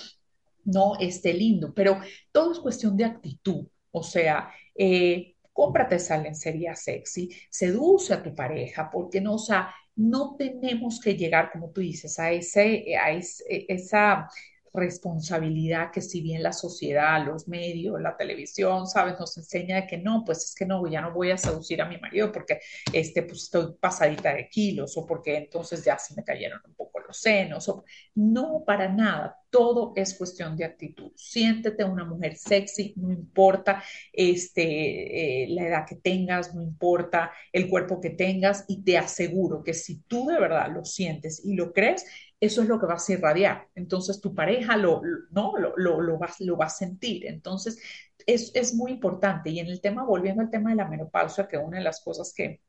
[0.64, 1.72] no esté lindo?
[1.72, 2.00] Pero
[2.32, 3.68] todo es cuestión de actitud.
[3.92, 9.72] O sea, eh, cómprate esa lencería sexy, seduce a tu pareja, porque no, o sea,
[10.00, 14.28] no tenemos que llegar, como tú dices, a, ese, a esa
[14.72, 19.98] responsabilidad que si bien la sociedad, los medios, la televisión, sabes, nos enseña de que
[19.98, 22.60] no, pues es que no, ya no voy a seducir a mi marido porque
[22.92, 27.00] este, pues estoy pasadita de kilos o porque entonces ya se me cayeron un poco
[27.00, 27.68] los senos.
[27.68, 27.84] O,
[28.14, 29.36] no, para nada.
[29.50, 31.10] Todo es cuestión de actitud.
[31.16, 33.82] Siéntete una mujer sexy, no importa
[34.12, 39.62] este, eh, la edad que tengas, no importa el cuerpo que tengas y te aseguro
[39.64, 42.06] que si tú de verdad lo sientes y lo crees,
[42.38, 43.68] eso es lo que vas a irradiar.
[43.74, 45.56] Entonces tu pareja lo, ¿no?
[45.58, 47.26] lo, lo, lo, va, lo va a sentir.
[47.26, 47.78] Entonces
[48.26, 49.50] es, es muy importante.
[49.50, 52.32] Y en el tema, volviendo al tema de la menopausia, que una de las cosas
[52.34, 52.60] que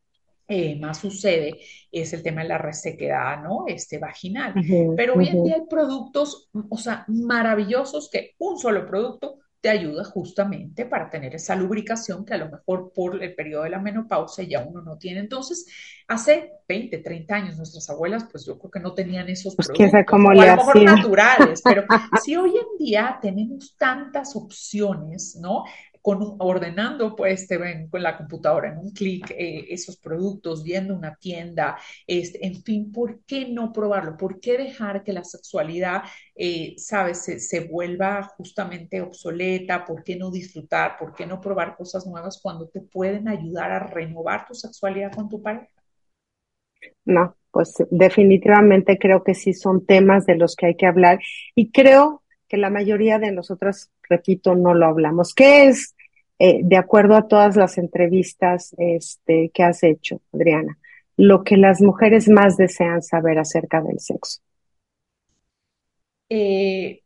[0.54, 3.64] eh, más sucede es el tema de la resequedad, ¿no?
[3.68, 4.54] Este vaginal.
[4.98, 10.04] Pero hoy en día hay productos, o sea, maravillosos que un solo producto te ayuda
[10.04, 14.44] justamente para tener esa lubricación que a lo mejor por el periodo de la menopausia
[14.44, 15.22] ya uno no tiene.
[15.22, 15.68] Entonces,
[16.08, 19.94] hace 20, 30 años nuestras abuelas, pues yo creo que no tenían esos pues productos,
[19.94, 21.86] a lo mejor naturales, pero
[22.24, 25.64] si hoy en día tenemos tantas opciones, ¿no?
[26.02, 30.96] Con, ordenando pues te ven con la computadora en un clic eh, esos productos, viendo
[30.96, 31.78] una tienda,
[32.08, 34.18] este, en fin, ¿por qué no probarlo?
[34.18, 36.04] ¿Por qué dejar que la sexualidad,
[36.36, 39.86] eh, sabes, se, se, vuelva justamente obsoleta?
[39.86, 40.98] ¿Por qué no disfrutar?
[40.98, 45.30] ¿Por qué no probar cosas nuevas cuando te pueden ayudar a renovar tu sexualidad con
[45.30, 45.68] tu pareja?
[47.06, 51.20] No, pues definitivamente creo que sí son temas de los que hay que hablar
[51.56, 55.34] y creo que la mayoría de nosotras, repito, no lo hablamos.
[55.34, 55.96] ¿Qué es,
[56.38, 60.78] eh, de acuerdo a todas las entrevistas este, que has hecho, Adriana,
[61.18, 64.42] lo que las mujeres más desean saber acerca del sexo?
[66.30, 67.02] Eh,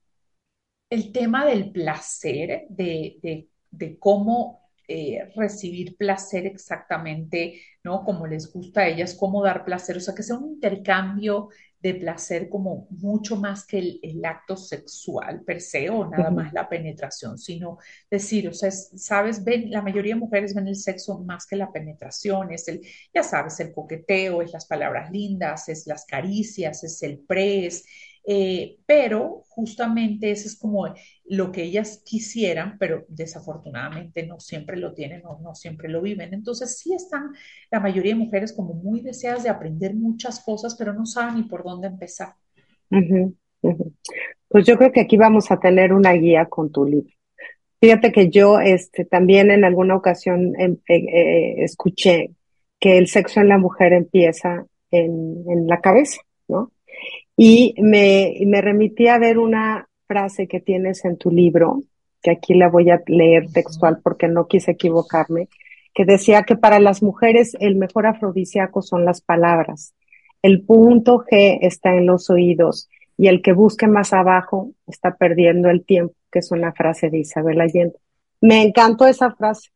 [0.89, 8.03] el tema del placer, de, de, cómo eh, recibir placer exactamente, ¿no?
[8.03, 11.49] Como les gusta a ellas, cómo dar placer, o sea, que sea un intercambio
[11.86, 16.67] de placer como mucho más que el, acto sexual per se o nada más la
[16.67, 17.77] penetración, sino
[18.09, 21.71] decir, o sea, sabes, ven, la mayoría de mujeres ven el sexo más que la
[21.71, 22.81] penetración, es el,
[23.13, 27.86] ya sabes, el coqueteo, es las palabras lindas, es las caricias, es el pres,
[28.28, 30.93] eh, pero justamente eso es como
[31.26, 36.34] lo que ellas quisieran, pero desafortunadamente no siempre lo tienen o no siempre lo viven.
[36.34, 37.32] Entonces sí están
[37.71, 41.43] la mayoría de mujeres como muy deseadas de aprender muchas cosas, pero no saben ni
[41.43, 42.34] por dónde empezar.
[44.47, 47.13] Pues yo creo que aquí vamos a tener una guía con tu libro.
[47.80, 52.32] Fíjate que yo este, también en alguna ocasión em, eh, eh, escuché
[52.80, 56.21] que el sexo en la mujer empieza en, en la cabeza.
[57.38, 61.81] Y me, me remití a ver una frase que tienes en tu libro,
[62.21, 65.49] que aquí la voy a leer textual porque no quise equivocarme,
[65.93, 69.93] que decía que para las mujeres el mejor afrodisíaco son las palabras.
[70.41, 75.69] El punto G está en los oídos y el que busque más abajo está perdiendo
[75.69, 77.95] el tiempo, que es una frase de Isabel Allende.
[78.41, 79.69] Me encantó esa frase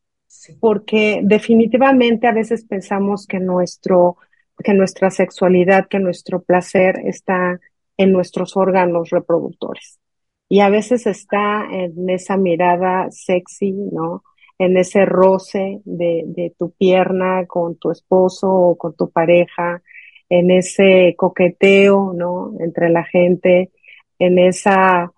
[0.60, 4.18] porque definitivamente a veces pensamos que nuestro
[4.64, 7.60] que nuestra sexualidad, que nuestro placer está
[7.98, 10.00] en nuestros órganos reproductores.
[10.48, 14.24] Y a veces está en esa mirada sexy, ¿no?
[14.58, 19.82] En ese roce de, tu pierna con tu esposo o con tu pareja,
[20.28, 22.54] en ese coqueteo, ¿no?
[22.60, 23.72] Entre la gente,
[24.18, 25.14] en esa,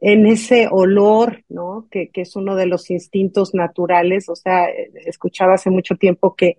[0.00, 1.88] en ese olor, ¿no?
[1.90, 4.28] Que, que es uno de los instintos naturales.
[4.28, 4.66] O sea,
[5.06, 6.58] escuchaba hace mucho tiempo que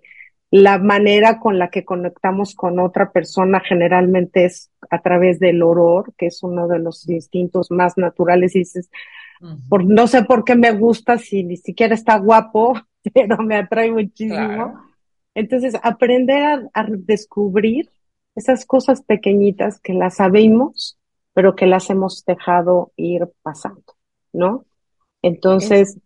[0.50, 6.14] la manera con la que conectamos con otra persona generalmente es a través del olor,
[6.16, 8.56] que es uno de los instintos más naturales.
[8.56, 8.90] Y dices,
[9.68, 12.74] por, no sé por qué me gusta si ni siquiera está guapo,
[13.14, 14.80] pero me atrae muchísimo.
[15.34, 17.90] Entonces, aprender a, a, descubrir
[18.34, 20.98] esas cosas pequeñitas que las sabemos,
[21.34, 23.96] pero que las hemos dejado ir pasando,
[24.32, 24.64] ¿no?
[25.22, 25.98] Entonces,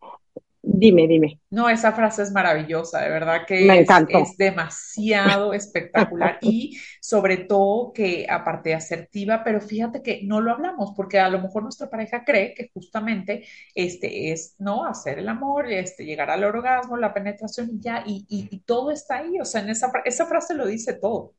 [0.64, 1.40] Dime, dime.
[1.50, 7.36] No, esa frase es maravillosa, de verdad que Me es, es demasiado espectacular y sobre
[7.38, 11.64] todo que aparte de asertiva, pero fíjate que no lo hablamos porque a lo mejor
[11.64, 13.44] nuestra pareja cree que justamente
[13.74, 14.86] este es, ¿no?
[14.86, 18.92] Hacer el amor, este, llegar al orgasmo, la penetración y ya, y, y, y todo
[18.92, 21.34] está ahí, o sea, en esa, esa frase lo dice todo.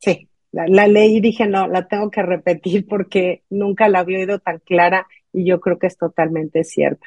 [0.00, 4.18] Sí, la, la leí y dije, no, la tengo que repetir porque nunca la había
[4.18, 7.06] oído tan clara y yo creo que es totalmente cierta.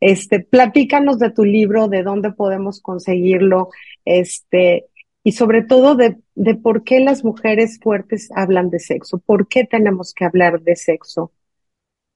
[0.00, 3.68] Este, platícanos de tu libro, de dónde podemos conseguirlo,
[4.04, 4.86] este,
[5.22, 9.64] y sobre todo de, de por qué las mujeres fuertes hablan de sexo, por qué
[9.64, 11.32] tenemos que hablar de sexo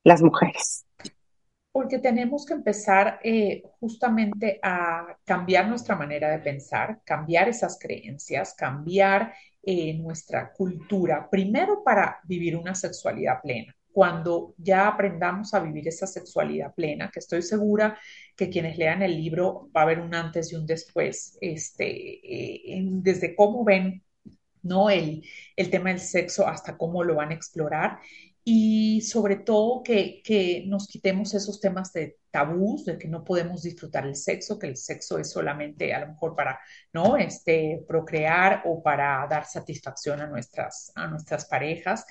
[0.02, 0.86] las mujeres.
[1.72, 8.54] Porque tenemos que empezar eh, justamente a cambiar nuestra manera de pensar, cambiar esas creencias,
[8.54, 13.74] cambiar eh, nuestra cultura, primero para vivir una sexualidad plena.
[13.94, 17.96] Cuando ya aprendamos a vivir esa sexualidad plena, que estoy segura
[18.36, 22.82] que quienes lean el libro va a haber un antes y un después, este, eh,
[22.86, 24.02] desde cómo ven
[24.62, 24.90] ¿no?
[24.90, 25.22] El,
[25.56, 27.98] el, tema del sexo hasta cómo lo van a explorar
[28.46, 33.62] y sobre todo que, que, nos quitemos esos temas de tabús, de que no podemos
[33.62, 36.60] disfrutar el sexo, que el sexo es solamente a lo mejor para,
[36.92, 37.16] ¿no?
[37.16, 42.04] Este, procrear o para dar satisfacción a nuestras, a nuestras parejas.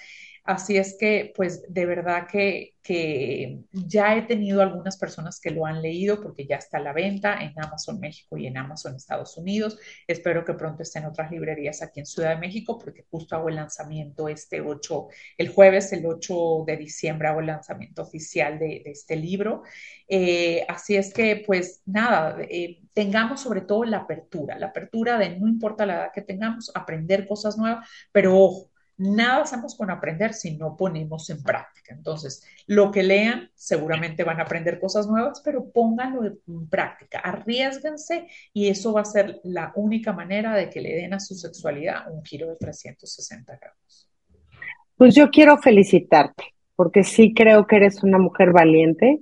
[0.45, 5.65] Así es que, pues, de verdad que, que, ya he tenido algunas personas que lo
[5.65, 9.37] han leído porque ya está a la venta en Amazon México y en Amazon Estados
[9.37, 9.79] Unidos.
[10.05, 13.47] Espero que pronto esté en otras librerías aquí en Ciudad de México porque justo hago
[13.47, 18.81] el lanzamiento este 8, el jueves, el 8 de diciembre, hago el lanzamiento oficial de,
[18.85, 19.63] este libro.
[20.09, 25.39] Eh, así es que, pues, nada, eh, tengamos sobre todo la apertura, la apertura de
[25.39, 30.33] no importa la edad que tengamos, aprender cosas nuevas, pero ojo Nada hacemos con aprender
[30.33, 31.93] si no ponemos en práctica.
[31.93, 38.27] Entonces, lo que lean, seguramente van a aprender cosas nuevas, pero pónganlo en práctica, arriesguense
[38.53, 42.11] y eso va a ser la única manera de que le den a su sexualidad
[42.11, 44.09] un giro de 360 grados.
[44.95, 49.19] Pues yo quiero felicitarte, porque sí creo que eres una mujer valiente.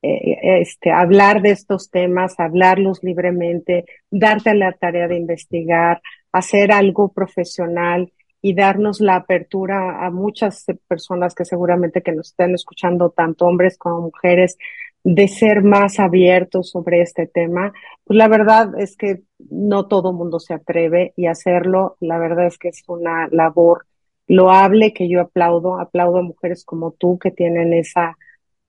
[0.00, 6.00] Eh, este, hablar de estos temas, hablarlos libremente, darte la tarea de investigar,
[6.30, 12.54] hacer algo profesional y darnos la apertura a muchas personas que seguramente que nos estén
[12.54, 14.56] escuchando, tanto hombres como mujeres,
[15.04, 17.72] de ser más abiertos sobre este tema.
[18.04, 22.58] Pues la verdad es que no todo mundo se atreve y hacerlo, la verdad es
[22.58, 23.86] que es una labor
[24.26, 28.18] loable que yo aplaudo, aplaudo a mujeres como tú que tienen esa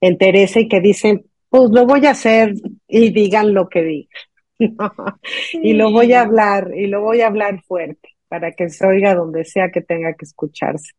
[0.01, 2.53] entereza y que dicen, pues lo voy a hacer
[2.87, 4.09] y digan lo que digan.
[5.53, 9.15] Y lo voy a hablar, y lo voy a hablar fuerte para que se oiga
[9.15, 10.91] donde sea que tenga que escucharse.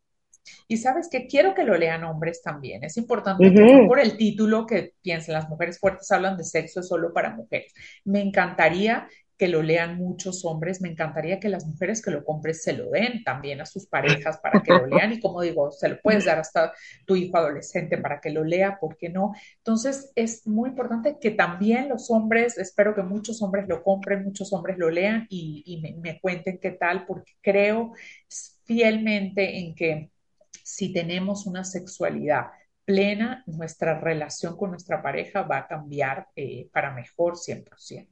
[0.68, 2.82] Y sabes que quiero que lo lean hombres también.
[2.84, 3.54] Es importante uh -huh.
[3.54, 7.34] que no por el título que piensen las mujeres fuertes hablan de sexo solo para
[7.34, 7.72] mujeres.
[8.04, 9.08] Me encantaría
[9.40, 12.90] que lo lean muchos hombres, me encantaría que las mujeres que lo compren se lo
[12.90, 16.26] den también a sus parejas para que lo lean y como digo, se lo puedes
[16.26, 16.74] dar hasta
[17.06, 19.32] tu hijo adolescente para que lo lea, ¿por qué no?
[19.56, 24.52] Entonces es muy importante que también los hombres, espero que muchos hombres lo compren, muchos
[24.52, 27.94] hombres lo lean y, me cuenten qué tal, porque creo
[28.64, 30.10] fielmente en que
[30.62, 32.48] si tenemos una sexualidad
[32.84, 38.06] plena, nuestra relación con nuestra pareja va a cambiar eh, para mejor 100%.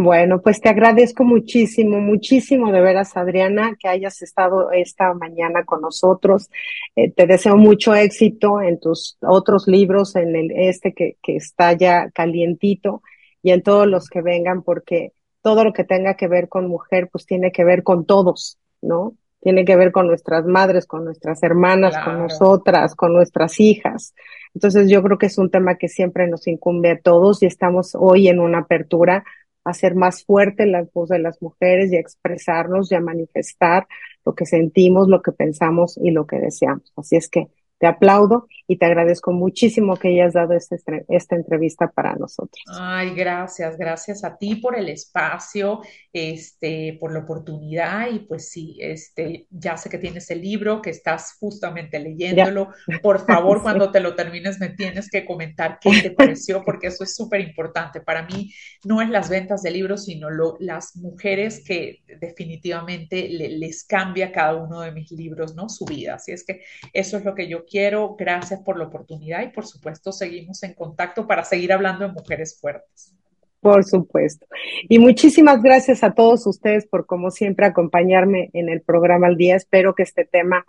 [0.00, 5.80] Bueno, pues te agradezco muchísimo, muchísimo de veras, Adriana, que hayas estado esta mañana con
[5.80, 6.50] nosotros.
[6.94, 11.72] Eh, te deseo mucho éxito en tus otros libros, en el este que, que está
[11.72, 13.02] ya calientito
[13.42, 17.08] y en todos los que vengan, porque todo lo que tenga que ver con mujer,
[17.10, 19.14] pues tiene que ver con todos, ¿no?
[19.40, 22.04] Tiene que ver con nuestras madres, con nuestras hermanas, claro.
[22.04, 24.14] con nosotras, con nuestras hijas.
[24.54, 27.96] Entonces yo creo que es un tema que siempre nos incumbe a todos y estamos
[27.98, 29.24] hoy en una apertura
[29.64, 33.86] hacer más fuerte la voz de las mujeres y a expresarnos y a manifestar
[34.24, 36.92] lo que sentimos, lo que pensamos y lo que deseamos.
[36.96, 37.48] Así es que
[37.78, 40.76] te aplaudo y te agradezco muchísimo que hayas dado esta,
[41.08, 42.62] esta entrevista para nosotros.
[42.66, 45.80] Ay, gracias, gracias a ti por el espacio,
[46.12, 50.90] este, por la oportunidad y pues sí, este, ya sé que tienes el libro, que
[50.90, 52.68] estás justamente leyéndolo.
[52.88, 53.00] Ya.
[53.00, 53.62] Por favor, sí.
[53.62, 57.40] cuando te lo termines me tienes que comentar qué te pareció, porque eso es súper
[57.40, 58.00] importante.
[58.00, 58.52] Para mí
[58.84, 64.32] no es las ventas de libros, sino lo, las mujeres que definitivamente le, les cambia
[64.32, 65.68] cada uno de mis libros, ¿no?
[65.68, 66.16] Su vida.
[66.16, 66.62] Así es que
[66.92, 68.16] eso es lo que yo quiero.
[68.18, 72.58] Gracias por la oportunidad y por supuesto seguimos en contacto para seguir hablando de mujeres
[72.60, 73.14] fuertes.
[73.60, 74.46] Por supuesto.
[74.88, 79.56] Y muchísimas gracias a todos ustedes por, como siempre, acompañarme en el programa al día.
[79.56, 80.64] Espero que este tema,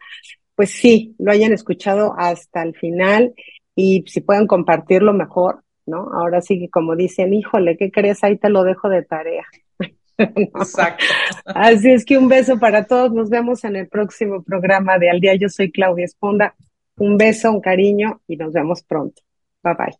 [0.55, 3.33] pues sí, lo hayan escuchado hasta el final
[3.75, 6.09] y si pueden compartirlo mejor, ¿no?
[6.13, 8.23] Ahora sí que como dicen, híjole, ¿qué crees?
[8.23, 9.45] Ahí te lo dejo de tarea.
[10.17, 11.05] Exacto.
[11.45, 13.13] Así es que un beso para todos.
[13.13, 15.35] Nos vemos en el próximo programa de Al Día.
[15.35, 16.55] Yo soy Claudia Esponda.
[16.99, 19.21] Un beso, un cariño y nos vemos pronto.
[19.63, 19.97] Bye bye.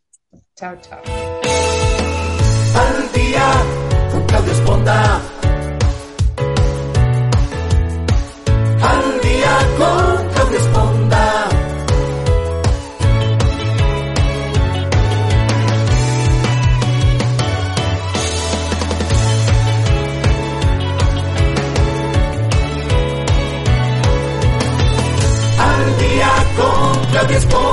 [0.55, 0.99] Chao, chao.
[27.21, 27.68] of this boy.